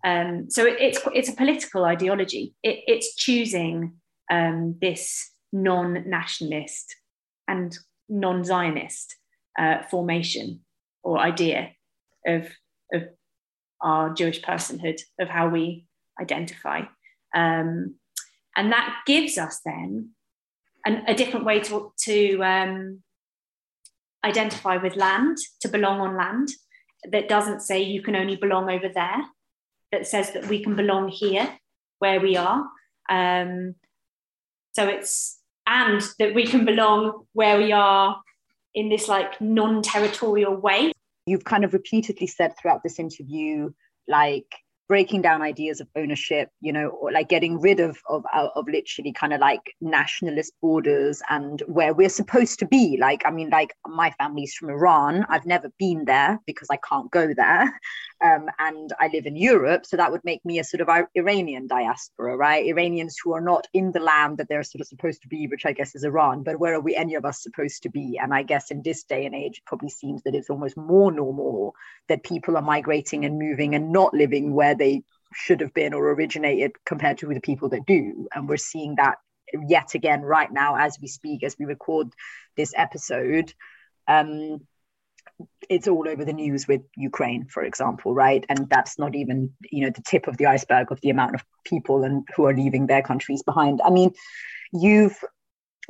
[0.05, 2.55] Um, so it, it's it's a political ideology.
[2.63, 3.95] It, it's choosing
[4.31, 6.95] um, this non-nationalist
[7.49, 7.77] and
[8.09, 9.17] non-Zionist
[9.59, 10.61] uh, formation
[11.03, 11.71] or idea
[12.27, 12.49] of
[12.93, 13.03] of
[13.81, 15.87] our Jewish personhood, of how we
[16.21, 16.83] identify,
[17.35, 17.95] um,
[18.57, 20.11] and that gives us then
[20.85, 23.03] an, a different way to to um,
[24.23, 26.49] identify with land, to belong on land.
[27.11, 29.25] That doesn't say you can only belong over there.
[29.95, 31.49] That says that we can belong here,
[32.01, 32.67] where we are.
[33.09, 33.77] Um,
[34.73, 35.39] so it's
[35.69, 38.21] and that we can belong where we are
[38.75, 40.91] in this like non-territorial way.
[41.27, 43.71] You've kind of repeatedly said throughout this interview,
[44.09, 44.47] like
[44.89, 49.13] breaking down ideas of ownership you know or like getting rid of of of literally
[49.13, 53.73] kind of like nationalist borders and where we're supposed to be like i mean like
[53.87, 57.81] my family's from iran i've never been there because i can't go there
[58.25, 61.67] um, and i live in europe so that would make me a sort of iranian
[61.67, 65.29] diaspora right iranians who are not in the land that they're sort of supposed to
[65.29, 67.89] be which i guess is iran but where are we any of us supposed to
[67.89, 70.77] be and i guess in this day and age it probably seems that it's almost
[70.77, 71.75] more normal
[72.09, 75.03] that people are migrating and moving and not living where where they
[75.35, 78.29] should have been or originated compared to the people that do.
[78.35, 79.17] And we're seeing that
[79.69, 82.09] yet again right now as we speak, as we record
[82.57, 83.53] this episode.
[84.09, 84.67] Um,
[85.69, 88.45] it's all over the news with Ukraine, for example, right?
[88.49, 91.45] And that's not even, you know, the tip of the iceberg of the amount of
[91.65, 93.81] people and who are leaving their countries behind.
[93.85, 94.13] I mean,
[94.73, 95.19] you've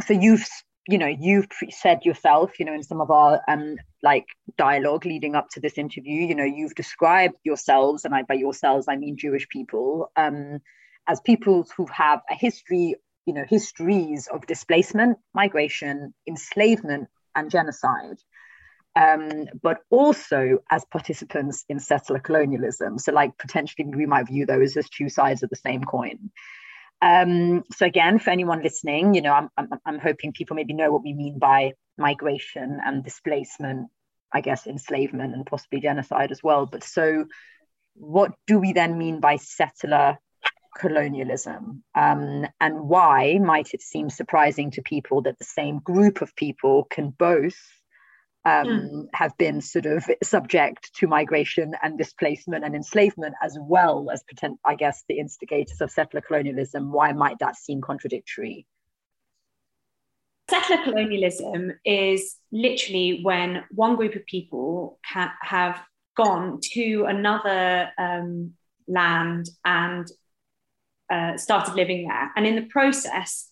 [0.07, 0.47] so you've
[0.89, 4.27] you know you've said yourself you know in some of our um like
[4.59, 8.87] dialogue leading up to this interview you know you've described yourselves and I, by yourselves
[8.89, 10.59] i mean jewish people um
[11.07, 18.19] as people who have a history you know histories of displacement migration enslavement and genocide
[18.97, 24.77] um, but also as participants in settler colonialism so like potentially we might view those
[24.77, 26.31] as two sides of the same coin
[27.05, 30.91] um, so again, for anyone listening, you know, I'm, I'm, I'm hoping people maybe know
[30.91, 33.89] what we mean by migration and displacement,
[34.33, 36.65] I guess enslavement and possibly genocide as well.
[36.65, 37.27] But so
[37.95, 40.19] what do we then mean by settler
[40.79, 41.85] colonialism?
[41.95, 46.85] Um, and why might it seem surprising to people that the same group of people
[46.85, 47.59] can both
[48.45, 49.07] um, mm.
[49.15, 54.59] have been sort of subject to migration and displacement and enslavement, as well as, potent,
[54.65, 56.93] I guess, the instigators of settler colonialism.
[56.93, 58.67] Why might that seem contradictory?
[60.51, 65.83] Settler colonialism is literally when one group of people can have
[66.17, 68.53] gone to another um,
[68.87, 70.07] land and
[71.11, 72.31] uh, started living there.
[72.37, 73.49] And in the process,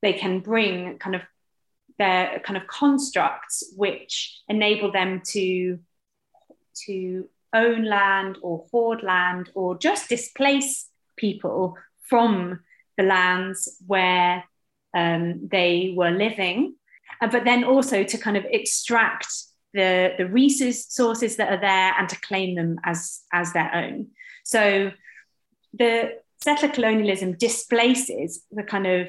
[0.00, 1.22] they can bring kind of
[2.00, 5.78] their kind of constructs which enable them to
[6.86, 11.76] to own land or hoard land or just displace people
[12.08, 12.60] from
[12.96, 14.44] the lands where
[14.94, 16.74] um, they were living,
[17.20, 19.28] uh, but then also to kind of extract
[19.74, 24.08] the, the resources that are there and to claim them as, as their own.
[24.44, 24.92] So
[25.74, 29.08] the settler colonialism displaces the kind of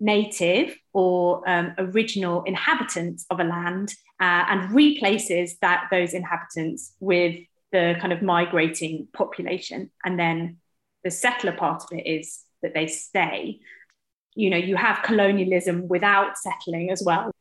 [0.00, 7.36] native or um, original inhabitants of a land uh, and replaces that those inhabitants with
[7.72, 9.90] the kind of migrating population.
[10.04, 10.58] And then
[11.04, 13.60] the settler part of it is that they stay.
[14.34, 17.32] You know you have colonialism without settling as well.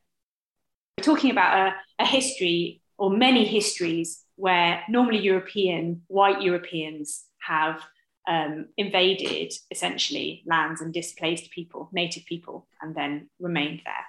[0.97, 7.81] We're talking about a, a history or many histories where normally european white europeans have
[8.27, 14.05] um, invaded essentially lands and displaced people, native people, and then remained there.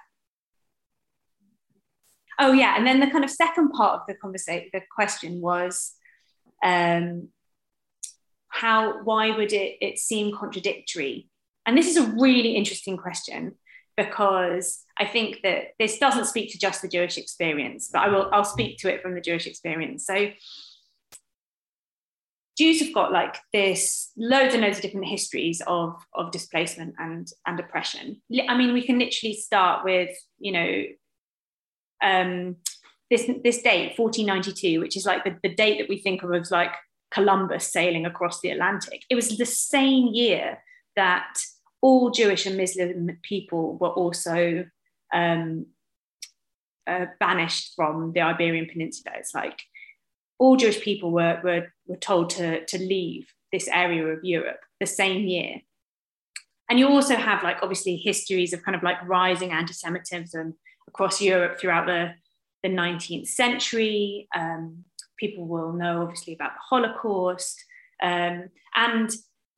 [2.37, 5.93] Oh yeah, and then the kind of second part of the conversation, the question was,
[6.63, 7.29] um,
[8.49, 9.03] how?
[9.03, 11.29] Why would it it seem contradictory?
[11.65, 13.55] And this is a really interesting question
[13.95, 18.29] because I think that this doesn't speak to just the Jewish experience, but I will
[18.31, 20.05] I'll speak to it from the Jewish experience.
[20.05, 20.29] So
[22.59, 27.25] Jews have got like this loads and loads of different histories of of displacement and
[27.47, 28.21] and oppression.
[28.49, 30.83] I mean, we can literally start with you know
[32.03, 32.57] um,
[33.09, 36.51] this this date 1492, which is like the, the date that we think of as
[36.51, 36.73] like
[37.11, 39.03] Columbus sailing across the Atlantic.
[39.09, 40.61] It was the same year
[40.97, 41.39] that
[41.81, 44.65] all Jewish and Muslim people were also
[45.13, 45.67] um,
[46.85, 49.15] uh, banished from the Iberian Peninsula.
[49.17, 49.61] It's like
[50.39, 54.87] all Jewish people were, were, were told to, to leave this area of Europe the
[54.87, 55.57] same year.
[56.69, 60.55] And you also have like obviously histories of kind of like rising anti-Semitism
[60.87, 62.13] across Europe throughout the,
[62.63, 64.27] the 19th century.
[64.35, 64.85] Um,
[65.17, 67.63] people will know obviously about the Holocaust.
[68.01, 69.11] Um, and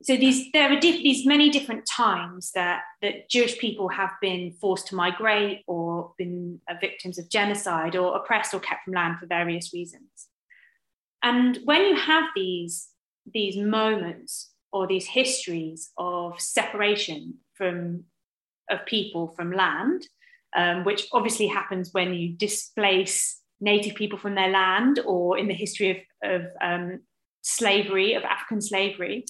[0.03, 4.51] so these there are diff- these many different times that that Jewish people have been
[4.59, 9.19] forced to migrate or been uh, victims of genocide or oppressed or kept from land
[9.19, 10.30] for various reasons.
[11.23, 12.87] And when you have these
[13.31, 18.05] these moments or these histories of separation from
[18.69, 20.07] of people from land,
[20.55, 25.53] um, which obviously happens when you displace native people from their land or in the
[25.53, 27.01] history of, of um,
[27.41, 29.25] slavery, of African slavery,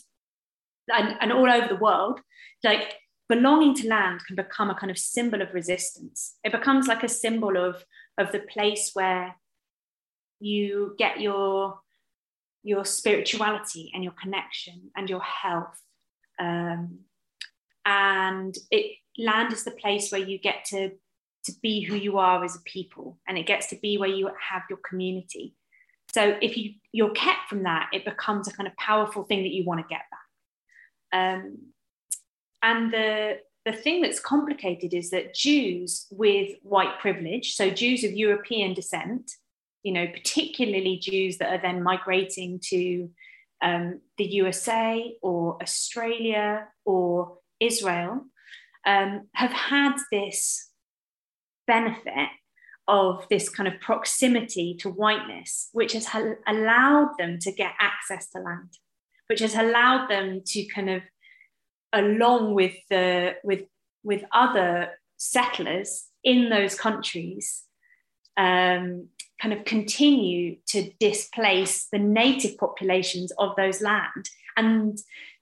[0.88, 2.22] and, and all over the world,
[2.64, 2.96] like
[3.30, 6.36] belonging to land can become a kind of symbol of resistance.
[6.44, 7.84] It becomes like a symbol of,
[8.18, 9.36] of the place where
[10.42, 11.80] you get your,
[12.64, 15.80] your spirituality and your connection and your health.
[16.40, 17.00] Um,
[17.86, 20.92] and it land is the place where you get to
[21.44, 24.30] to be who you are as a people and it gets to be where you
[24.40, 25.56] have your community
[26.14, 29.52] so if you you're kept from that it becomes a kind of powerful thing that
[29.52, 30.22] you want to get back
[31.14, 31.58] um,
[32.64, 38.12] and the, the thing that's complicated is that Jews with white privilege, so Jews of
[38.12, 39.32] European descent,
[39.84, 43.10] you know, particularly Jews that are then migrating to
[43.62, 48.26] um, the USA or Australia or Israel,
[48.86, 50.70] um, have had this
[51.68, 52.30] benefit
[52.88, 58.30] of this kind of proximity to whiteness, which has ha- allowed them to get access
[58.32, 58.78] to land
[59.32, 61.02] which has allowed them to kind of,
[61.94, 63.62] along with the with
[64.04, 67.64] with other settlers in those countries,
[68.36, 69.08] um,
[69.42, 74.98] kind of continue to displace the native populations of those land, and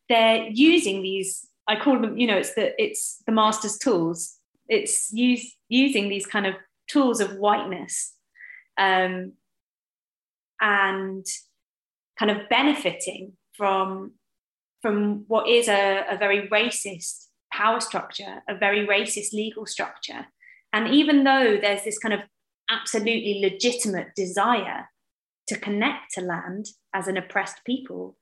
[0.08, 1.46] they're using these.
[1.68, 4.38] I call them, you know, it's the it's the master's tools.
[4.68, 6.56] It's use, using these kind of
[6.88, 8.14] tools of whiteness
[8.78, 9.34] um,
[10.62, 11.26] and
[12.18, 14.14] kind of benefiting from
[14.82, 20.28] from what is a, a very racist power structure, a very racist legal structure.
[20.72, 22.22] And even though there's this kind of
[22.70, 24.90] absolutely legitimate desire
[25.48, 28.18] to connect to land as an oppressed people,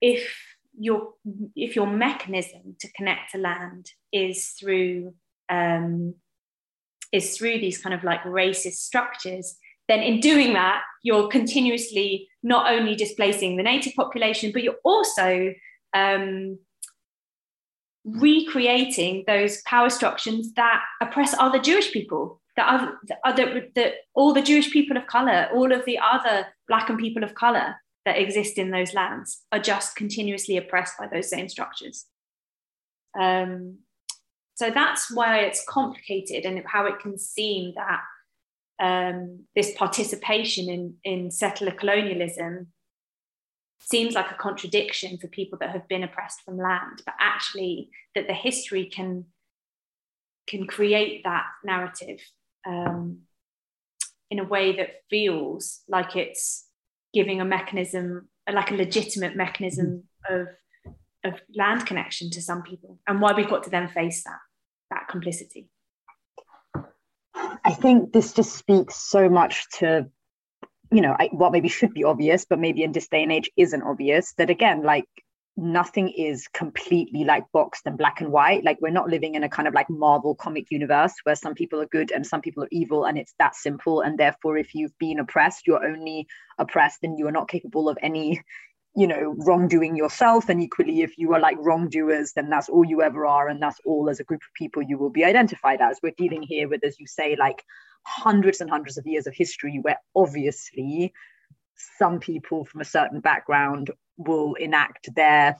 [0.00, 0.36] if
[0.78, 1.12] your
[1.54, 5.14] if your mechanism to connect to land is through
[5.48, 6.14] um,
[7.12, 9.56] is through these kind of like racist structures,
[9.88, 15.54] then in doing that, you're continuously not only displacing the native population, but you're also
[15.94, 16.58] um,
[18.04, 24.42] recreating those power structures that oppress other Jewish people, that, other, that, that all the
[24.42, 28.58] Jewish people of color, all of the other Black and people of color that exist
[28.58, 32.06] in those lands are just continuously oppressed by those same structures.
[33.18, 33.78] Um,
[34.54, 38.00] so that's why it's complicated and how it can seem that
[38.80, 42.68] um, this participation in, in settler colonialism
[43.80, 48.26] seems like a contradiction for people that have been oppressed from land, but actually that
[48.26, 49.26] the history can
[50.46, 52.20] can create that narrative
[52.66, 53.20] um,
[54.30, 56.66] in a way that feels like it's
[57.12, 60.48] giving a mechanism, like a legitimate mechanism of
[61.24, 64.38] of land connection to some people, and why we've got to then face that
[64.90, 65.68] that complicity.
[67.64, 70.06] I think this just speaks so much to,
[70.92, 73.50] you know, I, what maybe should be obvious, but maybe in this day and age
[73.56, 74.34] isn't obvious.
[74.34, 75.08] That again, like
[75.56, 78.64] nothing is completely like boxed and black and white.
[78.64, 81.80] Like we're not living in a kind of like Marvel comic universe where some people
[81.80, 84.00] are good and some people are evil, and it's that simple.
[84.00, 86.26] And therefore, if you've been oppressed, you're only
[86.58, 88.42] oppressed and you are not capable of any
[88.96, 93.02] you know wrongdoing yourself and equally if you are like wrongdoers then that's all you
[93.02, 95.98] ever are and that's all as a group of people you will be identified as
[96.00, 97.64] we're dealing here with as you say like
[98.06, 101.12] hundreds and hundreds of years of history where obviously
[101.98, 105.56] some people from a certain background will enact their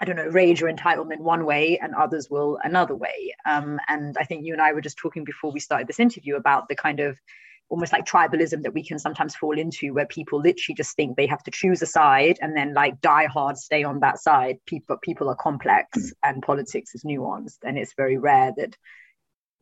[0.00, 3.32] I don't know, rage or entitlement one way and others will another way.
[3.46, 6.34] Um, and I think you and I were just talking before we started this interview
[6.34, 7.16] about the kind of
[7.68, 11.26] almost like tribalism that we can sometimes fall into where people literally just think they
[11.26, 14.98] have to choose a side and then like die hard stay on that side people
[14.98, 18.76] people are complex and politics is nuanced and it's very rare that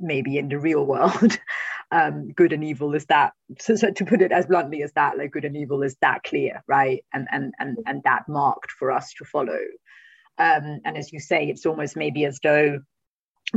[0.01, 1.39] maybe in the real world
[1.93, 5.19] um, good and evil is that so, so, to put it as bluntly as that
[5.19, 8.91] like good and evil is that clear right and and and, and that marked for
[8.91, 9.59] us to follow
[10.39, 12.81] um, and as you say it's almost maybe as though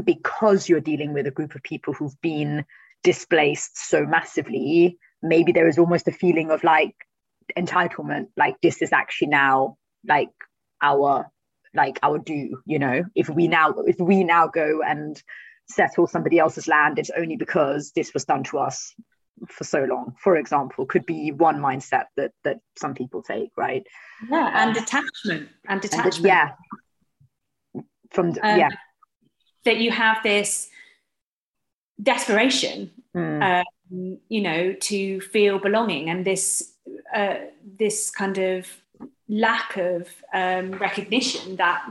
[0.04, 2.66] because you're dealing with a group of people who've been
[3.04, 6.96] displaced so massively, maybe there is almost a feeling of like
[7.58, 10.32] entitlement, like this is actually now like
[10.82, 11.32] our
[11.74, 13.04] like our due, you know.
[13.16, 15.22] If we now if we now go and
[15.68, 18.94] settle somebody else's land, it's only because this was done to us
[19.50, 20.16] for so long.
[20.20, 23.86] For example could be one mindset that that some people take right?
[24.30, 26.16] Yeah and detachment and detachment.
[26.18, 26.52] and, yeah.
[28.12, 28.70] From um, yeah.
[29.66, 30.70] that you have this
[32.02, 33.62] desperation mm.
[33.92, 36.74] um, you know to feel belonging and this
[37.14, 37.36] uh,
[37.78, 38.68] this kind of
[39.28, 41.90] lack of um, recognition that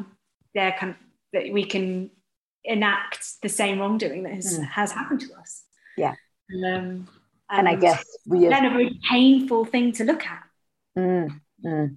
[0.55, 0.97] there can
[1.33, 2.11] that we can
[2.65, 4.65] enact the same wrongdoing that has, mm.
[4.65, 5.65] has happened to us
[5.97, 6.15] yeah
[6.65, 7.09] um,
[7.51, 8.53] and, and I guess we have...
[8.53, 10.43] then a very painful thing to look at.
[10.99, 11.97] Mm, mm.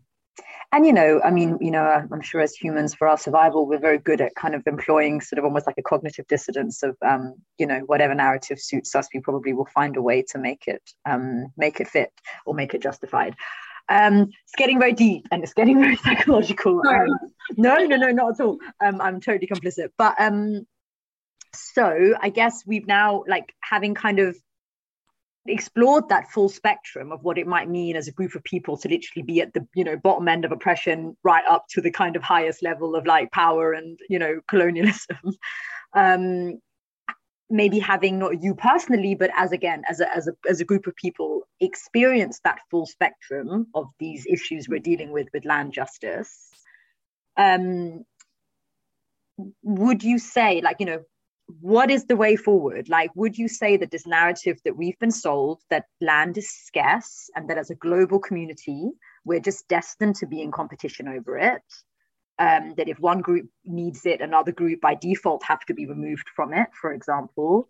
[0.73, 3.79] And you know, I mean, you know, I'm sure as humans, for our survival, we're
[3.79, 7.35] very good at kind of employing sort of almost like a cognitive dissonance of, um,
[7.57, 10.81] you know, whatever narrative suits us, we probably will find a way to make it,
[11.09, 12.11] um, make it fit
[12.45, 13.35] or make it justified.
[13.89, 16.81] Um, it's getting very deep and it's getting very psychological.
[16.87, 17.07] Um,
[17.57, 18.57] no, no, no, not at all.
[18.83, 19.89] Um, I'm totally complicit.
[19.97, 20.65] But um,
[21.53, 24.37] so I guess we've now like having kind of
[25.47, 28.89] explored that full spectrum of what it might mean as a group of people to
[28.89, 32.15] literally be at the you know bottom end of oppression right up to the kind
[32.15, 35.17] of highest level of like power and you know colonialism
[35.93, 36.59] um
[37.49, 40.85] maybe having not you personally but as again as a, as a as a group
[40.85, 46.49] of people experience that full spectrum of these issues we're dealing with with land justice
[47.37, 48.03] um
[49.63, 51.01] would you say like you know
[51.61, 52.89] what is the way forward?
[52.89, 57.29] Like, would you say that this narrative that we've been sold that land is scarce
[57.35, 58.91] and that as a global community,
[59.23, 61.61] we're just destined to be in competition over it?
[62.39, 66.29] Um, that if one group needs it, another group by default have to be removed
[66.35, 67.67] from it, for example.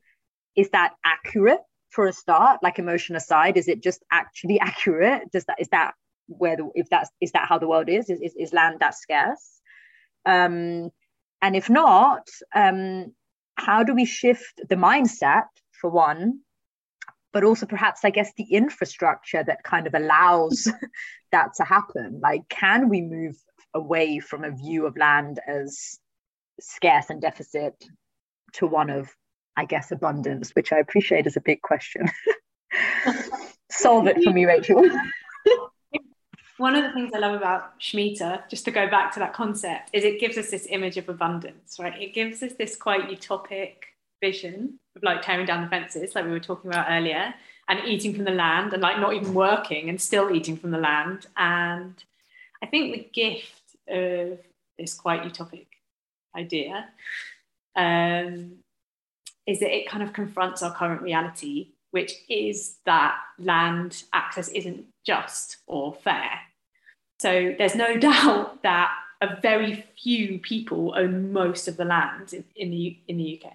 [0.58, 2.62] Is that accurate for a start?
[2.62, 5.32] Like emotion aside, is it just actually accurate?
[5.32, 5.94] Does that is that
[6.28, 8.10] where the if that's is that how the world is?
[8.10, 9.62] Is is, is land that scarce?
[10.26, 10.90] Um,
[11.42, 13.14] and if not, um,
[13.58, 16.40] how do we shift the mindset for one
[17.34, 20.68] but also perhaps i guess the infrastructure that kind of allows
[21.32, 23.36] that to happen like can we move
[23.78, 26.00] away from a view of land as
[26.60, 27.74] scarce and deficit
[28.54, 29.10] to one of
[29.56, 32.06] i guess abundance which i appreciate is a big question
[33.72, 34.84] solve it for me rachel
[36.58, 39.92] one of the things I love about Shmita, just to go back to that concept,
[39.94, 42.02] is it gives us this image of abundance, right?
[42.02, 43.74] It gives us this quite utopic
[44.22, 47.34] vision of like tearing down the fences, like we were talking about earlier,
[47.68, 50.78] and eating from the land and like not even working and still eating from the
[50.80, 51.28] land.
[51.36, 52.04] And
[52.64, 54.40] I think the gift of
[54.78, 55.68] this quite utopic
[56.36, 56.90] idea
[57.76, 58.58] um,
[59.46, 64.86] is that it kind of confronts our current reality, which is that land access isn't
[65.06, 66.32] just or fair.
[67.20, 68.92] So there's no doubt that
[69.22, 73.52] a very few people own most of the land in, in the in the UK.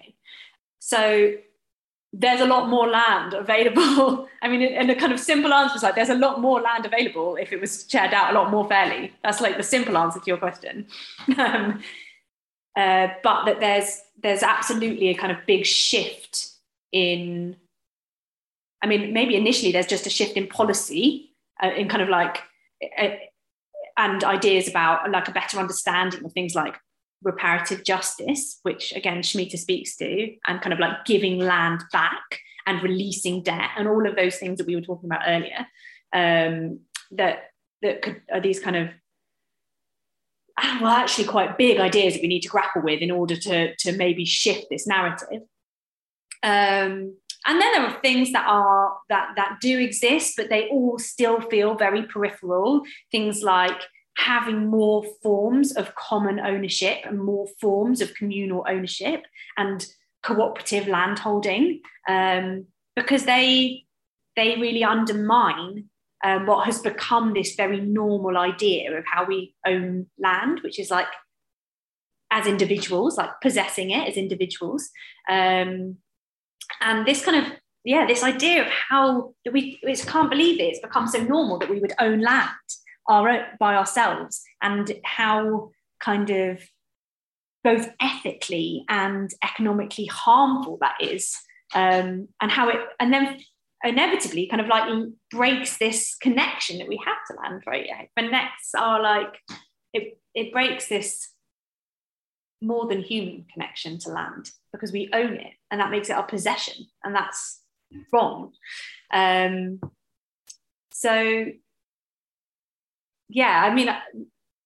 [0.79, 1.35] So
[2.15, 4.27] there's a lot more land available.
[4.41, 6.85] I mean, and the kind of simple answer is like there's a lot more land
[6.85, 9.11] available if it was shared out a lot more fairly.
[9.23, 10.85] That's like the simple answer to your question.
[11.37, 11.81] um,
[12.75, 16.51] uh, but that there's there's absolutely a kind of big shift
[16.91, 17.55] in.
[18.83, 21.33] I mean, maybe initially there's just a shift in policy,
[21.63, 22.39] uh, in kind of like,
[22.97, 23.11] uh,
[23.97, 26.75] and ideas about like a better understanding of things like
[27.23, 32.81] reparative justice, which again Shmita speaks to, and kind of like giving land back and
[32.81, 35.67] releasing debt and all of those things that we were talking about earlier.
[36.13, 36.81] Um,
[37.11, 37.49] that
[37.81, 38.89] that could are these kind of
[40.81, 43.91] well actually quite big ideas that we need to grapple with in order to to
[43.93, 45.41] maybe shift this narrative.
[46.43, 50.97] Um, and then there are things that are that that do exist, but they all
[50.97, 52.83] still feel very peripheral.
[53.11, 53.79] Things like
[54.17, 59.23] having more forms of common ownership and more forms of communal ownership
[59.57, 59.85] and
[60.21, 62.65] cooperative landholding um,
[62.95, 63.85] because they
[64.35, 65.85] they really undermine
[66.23, 70.89] um, what has become this very normal idea of how we own land, which is
[70.89, 71.07] like
[72.31, 74.89] as individuals, like possessing it as individuals.
[75.29, 75.97] Um,
[76.81, 77.51] and this kind of
[77.83, 81.69] yeah, this idea of how we we can't believe it, it's become so normal that
[81.69, 82.49] we would own land
[83.07, 86.61] our by ourselves and how kind of
[87.63, 91.35] both ethically and economically harmful that is
[91.73, 93.39] um, and how it and then
[93.83, 94.89] inevitably kind of like
[95.31, 97.87] breaks this connection that we have to land right?
[98.17, 99.39] Connects our like
[99.93, 101.29] it, it breaks this
[102.61, 106.23] more than human connection to land because we own it and that makes it our
[106.23, 107.61] possession and that's
[108.11, 108.53] wrong.
[109.13, 109.79] Um,
[110.91, 111.45] so
[113.33, 113.89] yeah i mean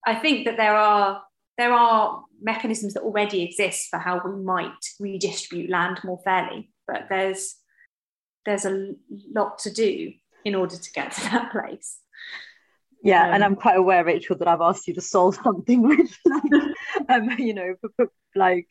[0.06, 1.23] i think that there are
[1.57, 7.07] there are mechanisms that already exist for how we might redistribute land more fairly but
[7.10, 7.56] there's
[8.45, 8.94] there's a
[9.34, 10.11] lot to do
[10.45, 11.99] in order to get to that place.
[13.03, 16.18] Yeah um, and i'm quite aware rachel that i've asked you to solve something which
[16.26, 16.52] like,
[17.10, 17.76] um, you know
[18.35, 18.68] like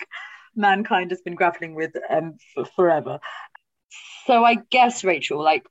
[0.55, 3.19] mankind has been grappling with um, for forever.
[4.27, 5.67] So i guess rachel like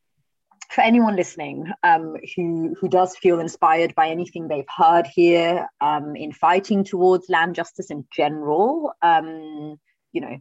[0.75, 6.17] for anyone listening um, who who does feel inspired by anything they've heard here um,
[6.17, 9.77] in fighting towards land justice in general, um,
[10.11, 10.37] you know,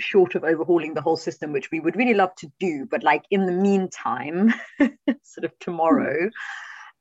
[0.00, 3.22] short of overhauling the whole system, which we would really love to do, but like
[3.30, 4.52] in the meantime,
[5.22, 6.28] sort of tomorrow,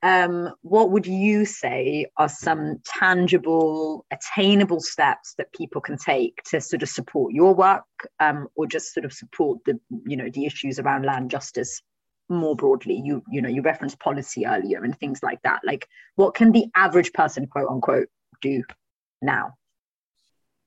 [0.03, 6.61] um, what would you say are some tangible, attainable steps that people can take to
[6.61, 7.83] sort of support your work,
[8.19, 11.81] um, or just sort of support the, you know, the issues around land justice
[12.29, 13.01] more broadly?
[13.03, 15.61] You, you know, you referenced policy earlier and things like that.
[15.63, 18.09] Like, what can the average person, quote unquote,
[18.41, 18.63] do
[19.21, 19.53] now?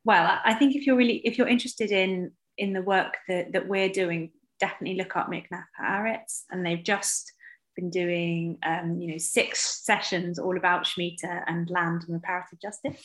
[0.05, 3.69] well i think if you're really if you're interested in in the work that, that
[3.69, 7.33] we're doing definitely look up Miknaf Ha'aretz and they've just
[7.75, 13.03] been doing um, you know six sessions all about Shemitah and land and reparative justice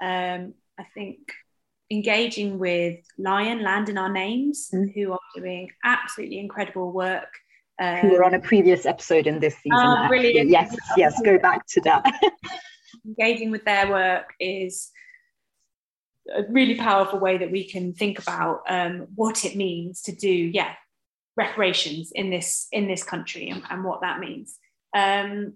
[0.00, 1.18] um, I think
[1.90, 4.94] engaging with Lion Land in Our Names mm.
[4.94, 7.32] who are doing absolutely incredible work
[7.80, 10.50] um, who were on a previous episode in this season oh, brilliant.
[10.50, 12.04] yes yes go back to that
[13.04, 14.90] engaging with their work is
[16.32, 20.30] a really powerful way that we can think about um, what it means to do,
[20.30, 20.74] yeah,
[21.36, 24.58] reparations in this in this country and, and what that means.
[24.96, 25.54] Um,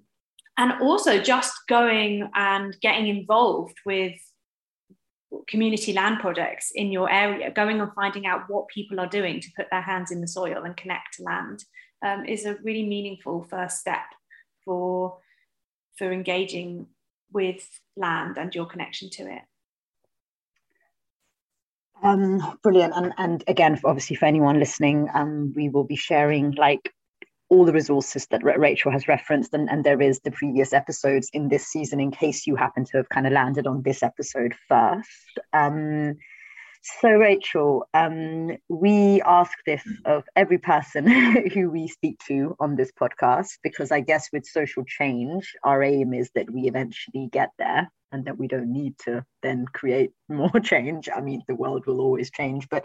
[0.56, 4.14] and also just going and getting involved with
[5.46, 9.48] community land projects in your area, going and finding out what people are doing to
[9.56, 11.64] put their hands in the soil and connect to land
[12.02, 14.06] um, is a really meaningful first step
[14.64, 15.18] for,
[15.96, 16.86] for engaging
[17.32, 17.66] with
[17.96, 19.42] land and your connection to it.
[22.02, 22.94] Um, brilliant.
[22.94, 26.92] And, and again, obviously, for anyone listening, um, we will be sharing like
[27.50, 31.48] all the resources that Rachel has referenced, and, and there is the previous episodes in
[31.48, 35.38] this season in case you happen to have kind of landed on this episode first.
[35.52, 36.16] Um,
[37.00, 41.06] so, Rachel, um, we ask this of every person
[41.54, 46.14] who we speak to on this podcast because I guess with social change, our aim
[46.14, 50.60] is that we eventually get there and that we don't need to then create more
[50.62, 51.08] change.
[51.14, 52.84] I mean, the world will always change, but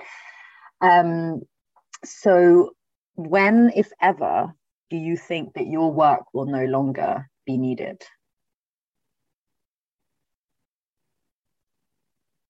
[0.81, 1.41] um,
[2.05, 2.71] so
[3.15, 4.53] when, if ever,
[4.89, 8.01] do you think that your work will no longer be needed?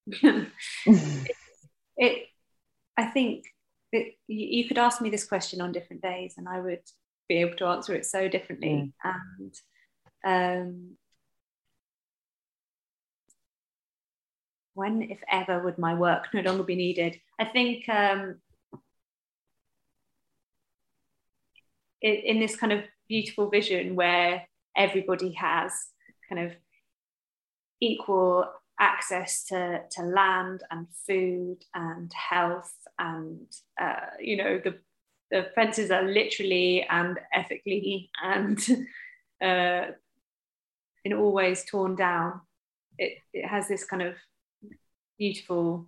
[1.98, 2.28] it,
[2.98, 3.46] I think
[3.92, 6.82] it, you could ask me this question on different days, and I would
[7.30, 8.94] be able to answer it so differently.
[9.04, 9.54] And
[10.26, 10.98] um,
[14.74, 17.20] when, if ever, would my work no longer be needed?
[17.40, 18.40] I think um,
[22.02, 25.72] in this kind of beautiful vision where everybody has
[26.28, 26.54] kind of
[27.80, 28.50] equal
[28.80, 33.48] access to, to land and food and health and
[33.82, 34.76] uh, you know the
[35.32, 38.60] the fences are literally and ethically and
[39.44, 39.92] uh,
[41.06, 42.42] in all ways torn down
[42.98, 44.16] it, it has this kind of
[45.18, 45.88] beautiful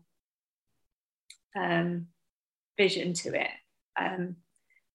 [1.56, 2.08] um,
[2.78, 3.50] vision to it.
[4.00, 4.38] Um,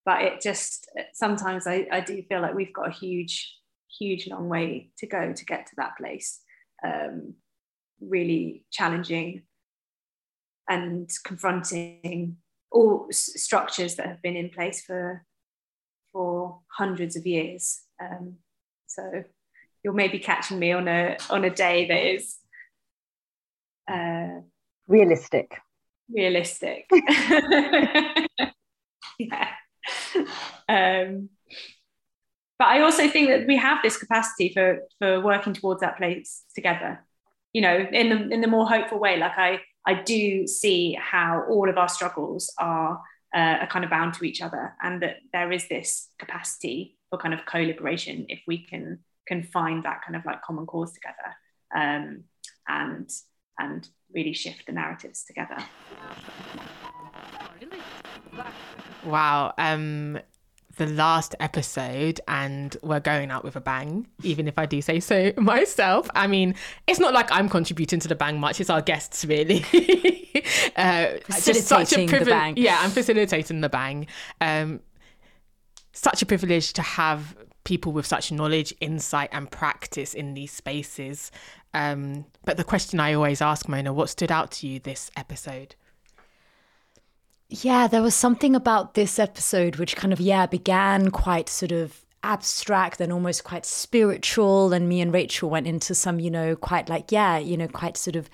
[0.04, 3.54] but it just sometimes I, I do feel like we've got a huge,
[3.98, 6.40] huge long way to go to get to that place.
[6.84, 7.34] Um,
[8.01, 9.43] really challenging
[10.68, 12.36] and confronting
[12.70, 15.24] all s- structures that have been in place for
[16.12, 17.82] for hundreds of years.
[18.02, 18.36] Um,
[18.86, 19.24] so
[19.82, 22.39] you're maybe catching me on a on a day that is
[23.90, 24.40] uh,
[24.86, 25.59] realistic.
[26.09, 26.89] Realistic.
[29.18, 29.48] yeah.
[30.68, 31.31] Um,
[32.59, 36.44] but I also think that we have this capacity for for working towards that place
[36.55, 37.05] together.
[37.52, 39.18] You know, in the in the more hopeful way.
[39.18, 43.01] Like I I do see how all of our struggles are
[43.35, 47.18] uh, are kind of bound to each other, and that there is this capacity for
[47.18, 51.35] kind of co-liberation if we can can find that kind of like common cause together.
[51.74, 52.24] Um,
[52.68, 53.10] and
[53.59, 55.56] and really shift the narratives together.
[59.05, 59.55] Wow.
[59.59, 60.18] Um,
[60.81, 64.98] the last episode and we're going out with a bang, even if I do say
[64.98, 66.09] so myself.
[66.15, 66.55] I mean,
[66.86, 69.62] it's not like I'm contributing to the bang much, it's our guests, really.
[70.77, 72.57] uh, facilitating the bang.
[72.57, 74.07] Yeah, I'm facilitating the bang.
[74.40, 74.81] Um,
[75.93, 81.31] such a privilege to have people with such knowledge, insight, and practice in these spaces.
[81.74, 85.74] Um, but the question I always ask, Mona, what stood out to you this episode?
[87.52, 92.05] Yeah, there was something about this episode which kind of, yeah, began quite sort of
[92.22, 94.72] abstract and almost quite spiritual.
[94.72, 97.97] And me and Rachel went into some, you know, quite like, yeah, you know, quite
[97.97, 98.31] sort of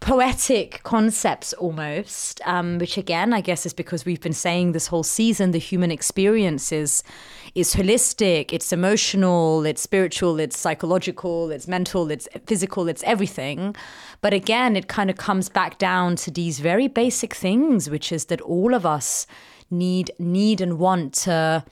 [0.00, 5.02] poetic concepts almost, um, which again, I guess is because we've been saying this whole
[5.02, 7.02] season the human experience is,
[7.54, 13.76] is holistic, it's emotional, it's spiritual, it's psychological, it's mental, it's physical, it's everything.
[14.22, 18.26] But again, it kind of comes back down to these very basic things, which is
[18.26, 19.26] that all of us
[19.70, 21.64] need need and want to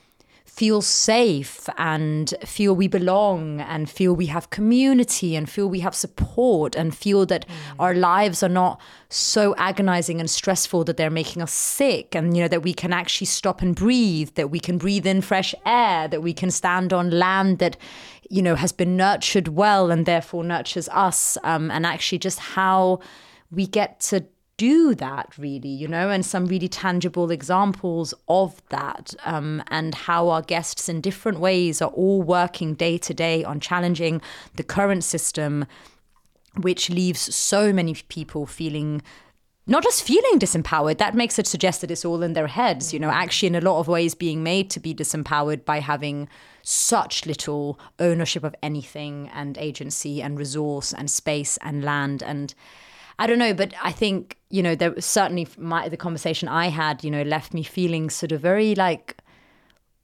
[0.55, 5.93] feel safe and feel we belong and feel we have community and feel we have
[5.93, 7.53] support and feel that mm.
[7.77, 8.79] our lives are not
[9.09, 12.93] so agonizing and stressful that they're making us sick and you know that we can
[12.93, 16.93] actually stop and breathe that we can breathe in fresh air that we can stand
[16.93, 17.75] on land that
[18.29, 22.97] you know has been nurtured well and therefore nurtures us um, and actually just how
[23.51, 24.25] we get to
[24.57, 30.29] do that really you know and some really tangible examples of that um, and how
[30.29, 34.21] our guests in different ways are all working day to day on challenging
[34.55, 35.65] the current system
[36.57, 39.01] which leaves so many people feeling
[39.67, 42.99] not just feeling disempowered that makes it suggest that it's all in their heads you
[42.99, 46.29] know actually in a lot of ways being made to be disempowered by having
[46.61, 52.55] such little ownership of anything and agency and resource and space and land and
[53.17, 56.67] I don't know, but I think you know there was certainly my the conversation I
[56.67, 59.17] had, you know, left me feeling sort of very like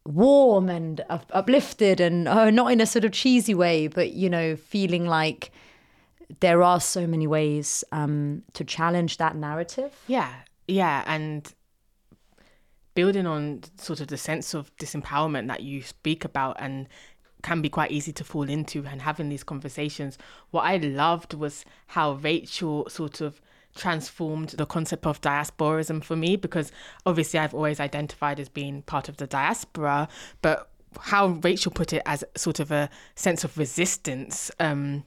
[0.05, 4.29] warm and up- uplifted, and oh, not in a sort of cheesy way, but you
[4.29, 5.51] know, feeling like
[6.39, 9.93] there are so many ways um, to challenge that narrative.
[10.07, 10.31] Yeah,
[10.67, 11.53] yeah, and
[12.93, 16.87] building on sort of the sense of disempowerment that you speak about and
[17.41, 20.17] can be quite easy to fall into and having these conversations.
[20.51, 23.41] What I loved was how Rachel sort of
[23.75, 26.71] transformed the concept of diasporism for me because
[27.05, 30.07] obviously I've always identified as being part of the diaspora,
[30.41, 30.69] but
[30.99, 35.05] how Rachel put it as sort of a sense of resistance um,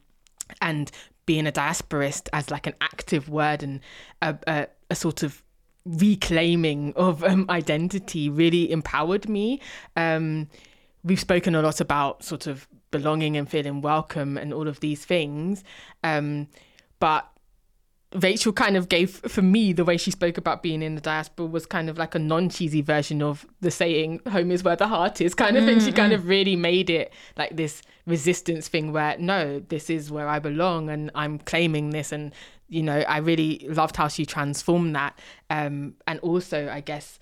[0.61, 0.91] and
[1.27, 3.81] being a diasporist as like an active word and
[4.23, 5.43] a, a, a sort of
[5.85, 9.61] reclaiming of um, identity really empowered me.
[9.97, 10.49] Um,
[11.05, 15.05] we've spoken a lot about sort of belonging and feeling welcome and all of these
[15.05, 15.63] things.
[16.03, 16.49] Um,
[16.99, 17.29] but
[18.15, 21.47] Rachel kind of gave, for me, the way she spoke about being in the diaspora
[21.47, 24.87] was kind of like a non cheesy version of the saying, home is where the
[24.87, 25.81] heart is kind of mm, thing.
[25.81, 26.17] She kind mm.
[26.17, 30.89] of really made it like this resistance thing where, no, this is where I belong
[30.89, 32.13] and I'm claiming this.
[32.13, 32.33] And,
[32.69, 35.19] you know, I really loved how she transformed that.
[35.51, 37.19] Um, and also, I guess,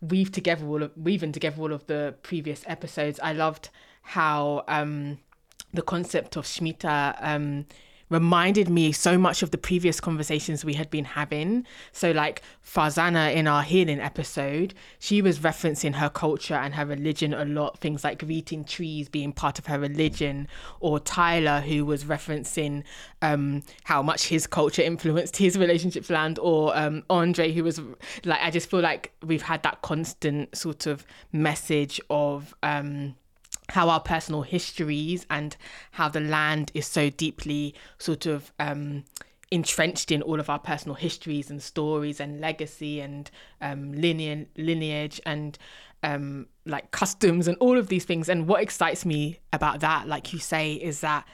[0.00, 3.20] weave together all of weaving together all of the previous episodes.
[3.22, 3.68] I loved
[4.02, 5.18] how um,
[5.72, 7.66] the concept of Shmita um,
[8.10, 11.64] reminded me so much of the previous conversations we had been having.
[11.92, 17.32] So, like Farzana in our healing episode, she was referencing her culture and her religion
[17.32, 20.48] a lot, things like greeting trees being part of her religion,
[20.80, 22.82] or Tyler, who was referencing
[23.22, 27.80] um, how much his culture influenced his relationship land, or um, Andre, who was
[28.24, 32.54] like, I just feel like we've had that constant sort of message of.
[32.62, 33.14] Um,
[33.70, 35.56] how our personal histories and
[35.92, 39.04] how the land is so deeply sort of um,
[39.50, 43.30] entrenched in all of our personal histories and stories and legacy and
[43.60, 45.58] um, lineage, and
[46.02, 48.28] um, like customs and all of these things.
[48.28, 51.26] And what excites me about that, like you say, is that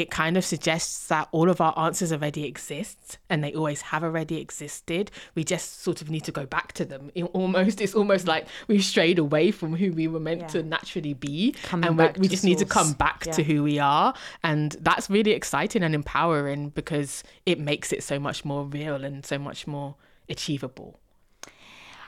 [0.00, 4.02] it kind of suggests that all of our answers already exist and they always have
[4.02, 5.10] already existed.
[5.34, 7.10] We just sort of need to go back to them.
[7.14, 10.46] It almost it's almost like we've strayed away from who we were meant yeah.
[10.48, 12.44] to naturally be, Coming and we just source.
[12.44, 13.32] need to come back yeah.
[13.32, 14.14] to who we are.
[14.42, 19.24] And that's really exciting and empowering because it makes it so much more real and
[19.26, 19.96] so much more
[20.30, 20.98] achievable.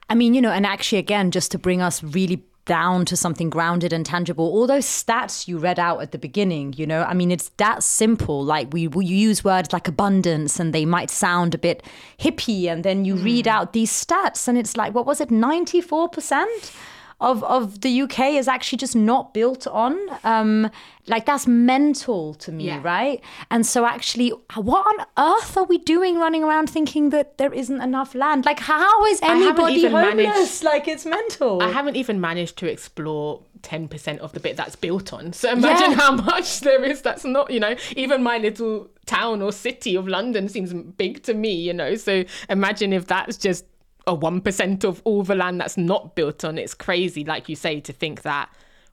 [0.08, 3.50] I mean, you know, and actually, again, just to bring us really down to something
[3.50, 4.44] grounded and tangible.
[4.44, 7.82] All those stats you read out at the beginning, you know, I mean, it's that
[7.82, 8.44] simple.
[8.44, 11.82] Like we, we use words like abundance and they might sound a bit
[12.18, 12.66] hippie.
[12.66, 13.24] And then you mm.
[13.24, 16.72] read out these stats and it's like, what was it, 94%?
[17.22, 19.96] Of of the UK is actually just not built on.
[20.24, 20.70] Um,
[21.08, 22.80] like that's mental to me, Yeah.
[22.82, 23.20] right?
[23.50, 27.80] And so actually, what on earth are we doing running around thinking that there isn't
[27.80, 28.44] enough land?
[28.44, 30.14] Like how is anybody homeless?
[30.14, 31.60] managed- Like it's mental.
[31.62, 35.32] I haven't even managed to explore 10% of the bit that's built on.
[35.32, 35.96] So imagine Yeah.
[35.96, 40.06] how much there is that's not, you know, even my little town or city of
[40.06, 41.94] London seems big to me, you know.
[41.96, 43.64] So imagine if that's just
[44.06, 46.58] a 1% of all the land that's not built on.
[46.58, 48.50] It's crazy, like you say, to think that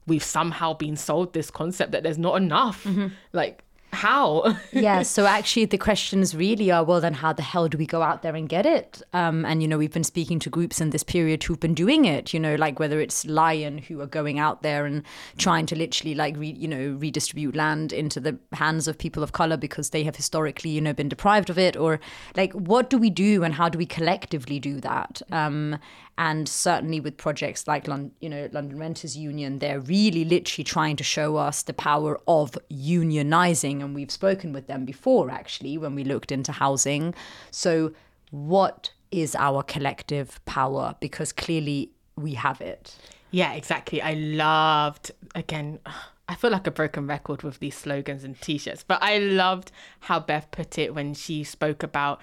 [0.07, 2.83] we've somehow been sold this concept that there's not enough.
[2.83, 3.07] Mm-hmm.
[3.33, 4.55] Like, how?
[4.71, 8.01] yeah so actually the questions really are well then how the hell do we go
[8.01, 10.91] out there and get it um, and you know we've been speaking to groups in
[10.91, 14.39] this period who've been doing it you know like whether it's lion who are going
[14.39, 15.03] out there and
[15.37, 19.31] trying to literally like re, you know redistribute land into the hands of people of
[19.31, 21.99] color because they have historically you know been deprived of it or
[22.35, 25.77] like what do we do and how do we collectively do that um,
[26.19, 30.97] and certainly with projects like London, you know, London Renters Union, they're really literally trying
[30.97, 33.81] to show us the power of unionizing.
[33.81, 37.15] And we've spoken with them before, actually, when we looked into housing.
[37.51, 37.93] So,
[38.31, 40.93] what is our collective power?
[40.99, 42.97] Because clearly we have it.
[43.31, 44.01] Yeah, exactly.
[44.01, 45.79] I loved again.
[46.27, 49.71] I feel like a broken record with these slogans and t-shirts, but I loved
[50.01, 52.19] how Beth put it when she spoke about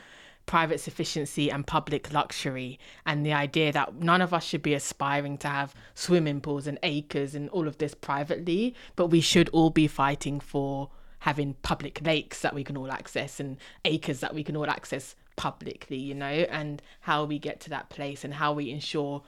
[0.47, 5.37] private sufficiency and public luxury and the idea that none of us should be aspiring
[5.39, 9.71] to have swimming pools and acres and all of this privately, but we should all
[9.71, 10.91] be fighting for
[11.21, 15.17] having public lakes that we can all access and acres that we can all access
[15.35, 19.23] publicly, you know, and how we get to that place and how we ensure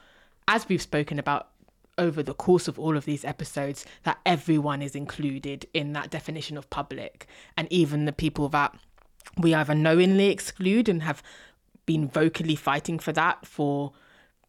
[0.47, 1.49] as we've spoken about
[1.99, 6.57] over the course of all of these episodes that everyone is included in that definition
[6.57, 7.27] of public.
[7.57, 8.74] And even the people that
[9.36, 11.22] we either knowingly exclude and have
[11.86, 13.92] been vocally fighting for that for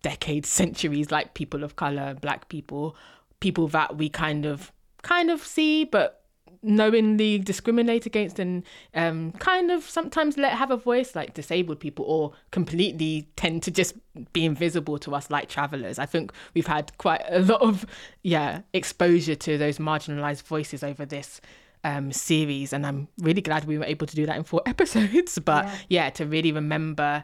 [0.02, 2.96] decades centuries like people of color black people
[3.40, 6.20] people that we kind of kind of see but
[6.62, 12.04] knowingly discriminate against and um, kind of sometimes let have a voice like disabled people
[12.06, 13.96] or completely tend to just
[14.34, 15.98] be invisible to us like travelers.
[15.98, 17.86] I think we've had quite a lot of
[18.24, 21.40] yeah exposure to those marginalized voices over this
[21.84, 25.40] um, series and i'm really glad we were able to do that in four episodes
[25.40, 27.24] but yeah to really remember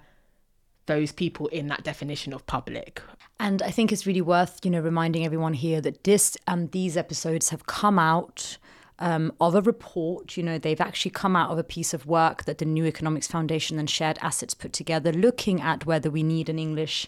[0.86, 3.02] those people in that definition of public
[3.40, 6.96] And I think it's really worth, you know, reminding everyone here that this um, these
[6.96, 8.58] episodes have come out
[9.00, 10.38] um, of a report.
[10.38, 13.28] You know, they've actually come out of a piece of work that the New Economics
[13.28, 17.08] Foundation and Shared Assets put together, looking at whether we need an English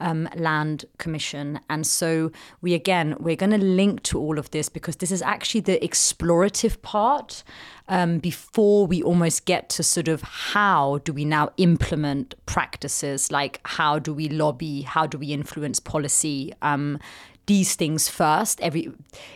[0.00, 1.60] um, land commission.
[1.68, 2.30] And so
[2.60, 5.78] we again we're going to link to all of this because this is actually the
[5.80, 7.42] explorative part
[7.88, 13.60] um, before we almost get to sort of how do we now implement practices like
[13.64, 16.52] how do we lobby, how do we influence policy.
[16.62, 16.98] Um,
[17.46, 18.60] these things first.
[18.60, 18.92] Every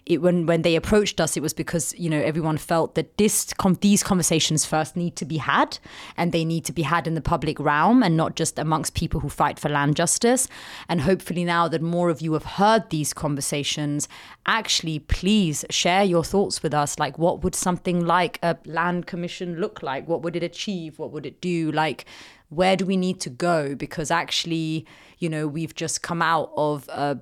[0.06, 3.52] it, when when they approached us, it was because you know everyone felt that this
[3.55, 5.78] com- these conversations first need to be had,
[6.16, 9.20] and they need to be had in the public realm and not just amongst people
[9.20, 10.48] who fight for land justice.
[10.89, 14.09] And hopefully, now that more of you have heard these conversations,
[14.47, 16.98] actually, please share your thoughts with us.
[16.98, 20.09] Like, what would something like a land commission look like?
[20.09, 20.98] What would it achieve?
[20.98, 21.70] What would it do?
[21.72, 22.06] Like
[22.51, 24.86] where do we need to go because actually
[25.18, 27.18] you know we've just come out of a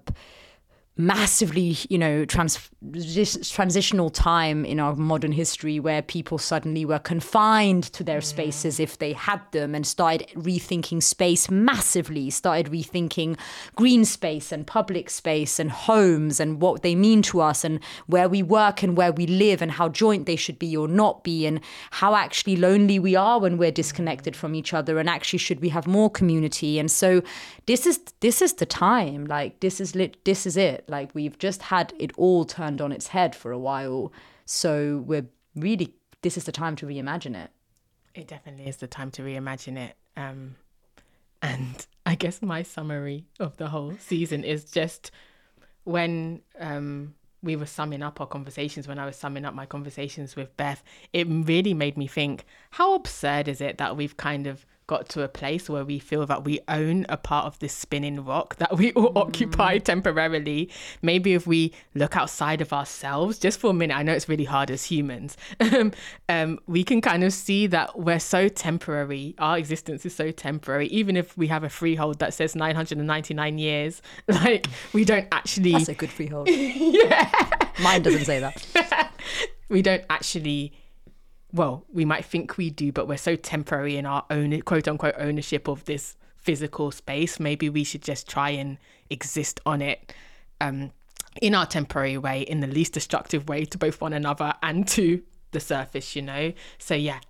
[0.96, 6.98] massively you know trans- this transitional time in our modern history where people suddenly were
[6.98, 13.38] confined to their spaces if they had them and started rethinking space massively started rethinking
[13.74, 18.28] green space and public space and homes and what they mean to us and where
[18.28, 21.46] we work and where we live and how joint they should be or not be
[21.46, 21.60] and
[21.90, 25.68] how actually lonely we are when we're disconnected from each other and actually should we
[25.68, 26.78] have more community.
[26.78, 27.22] And so
[27.66, 29.26] this is this is the time.
[29.26, 32.92] Like this is lit this is it like we've just had it all turned on
[32.92, 34.12] its head for a while
[34.44, 37.50] so we're really this is the time to reimagine it
[38.16, 39.94] It definitely is the time to reimagine it.
[40.16, 40.56] Um,
[41.42, 45.10] and I guess my summary of the whole season is just
[45.84, 50.34] when um, we were summing up our conversations, when I was summing up my conversations
[50.34, 50.82] with Beth,
[51.12, 55.22] it really made me think how absurd is it that we've kind of got to
[55.22, 58.76] a place where we feel that we own a part of this spinning rock that
[58.76, 60.70] we all occupy temporarily.
[61.02, 64.44] Maybe if we look outside of ourselves just for a minute, I know it's really
[64.44, 65.36] hard as humans,
[66.28, 69.34] um, we can kind of see that we're so temporary.
[69.38, 70.86] Our existence is so temporary.
[70.88, 75.72] Even if we have a freehold that says 999 years, like we don't actually.
[75.72, 77.30] that's a good freehold yeah.
[77.82, 79.12] mine doesn't say that
[79.68, 80.72] we don't actually
[81.52, 85.14] well we might think we do but we're so temporary in our own quote unquote
[85.18, 88.78] ownership of this physical space maybe we should just try and
[89.10, 90.12] exist on it
[90.60, 90.90] um,
[91.42, 95.22] in our temporary way, in the least destructive way to both one another and to
[95.52, 96.52] the surface, you know?
[96.78, 97.20] So, yeah.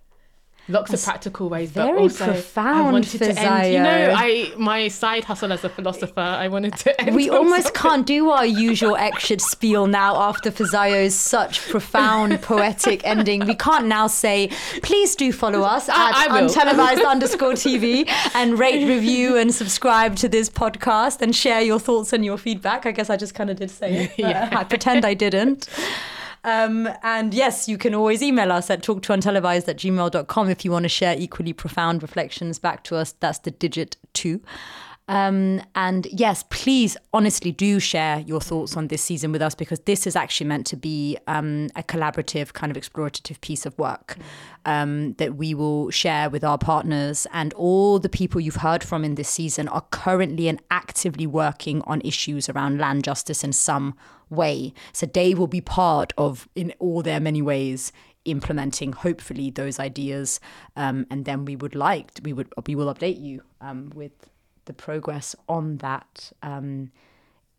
[0.69, 3.73] Lots of practical ways, but also I profound, wanted to end.
[3.73, 6.19] You know, I my side hustle as a philosopher.
[6.19, 7.15] I wanted to end.
[7.15, 7.81] We almost something.
[7.81, 13.45] can't do our usual exit spiel now after Fazio's such profound poetic ending.
[13.45, 14.49] We can't now say,
[14.83, 20.27] please do follow us at I untelevised underscore TV and rate, review, and subscribe to
[20.27, 22.85] this podcast and share your thoughts and your feedback.
[22.85, 24.11] I guess I just kind of did say it.
[24.17, 24.49] Yeah.
[24.51, 25.69] I pretend I didn't.
[26.47, 30.83] Um, and yes, you can always email us at talktountelevised at gmail.com if you want
[30.83, 33.11] to share equally profound reflections back to us.
[33.19, 34.39] That's the digit two.
[35.09, 39.81] Um, and yes, please, honestly, do share your thoughts on this season with us because
[39.81, 44.15] this is actually meant to be um, a collaborative, kind of explorative piece of work
[44.65, 47.27] um, that we will share with our partners.
[47.33, 51.81] And all the people you've heard from in this season are currently and actively working
[51.81, 53.95] on issues around land justice in some
[54.29, 54.73] way.
[54.93, 57.91] So they will be part of, in all their many ways,
[58.25, 60.39] implementing hopefully those ideas.
[60.75, 64.11] Um, and then we would like we would we will update you um, with
[64.65, 66.31] the progress on that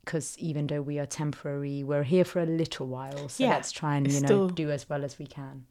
[0.04, 3.28] because even though we are temporary we're here for a little while.
[3.28, 5.64] So Yeah, let's try and you know still- do as well as we can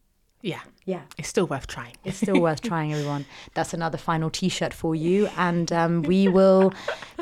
[0.47, 1.95] Yeah, yeah it's still worth trying.
[2.05, 6.71] it's still worth trying everyone that's another final t-shirt for you and um, we will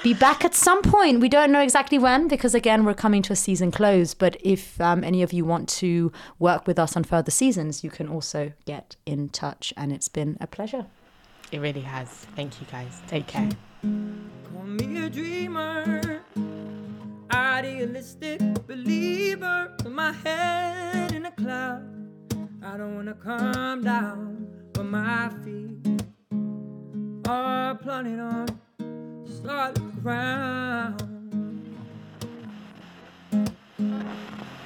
[0.03, 3.33] be back at some point we don't know exactly when because again we're coming to
[3.33, 7.03] a season close but if um, any of you want to work with us on
[7.03, 10.85] further seasons you can also get in touch and it's been a pleasure
[11.51, 12.09] It really has.
[12.35, 13.01] Thank you, guys.
[13.07, 13.49] Take care.
[13.81, 16.21] Call me a dreamer,
[17.31, 22.04] idealistic believer with my head in a cloud.
[22.65, 26.03] I don't wanna come down but my feet
[27.27, 28.47] are planning on
[29.25, 30.97] start ground.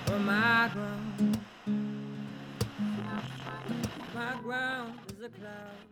[0.05, 1.39] But my ground,
[4.15, 5.88] my ground is a cloud.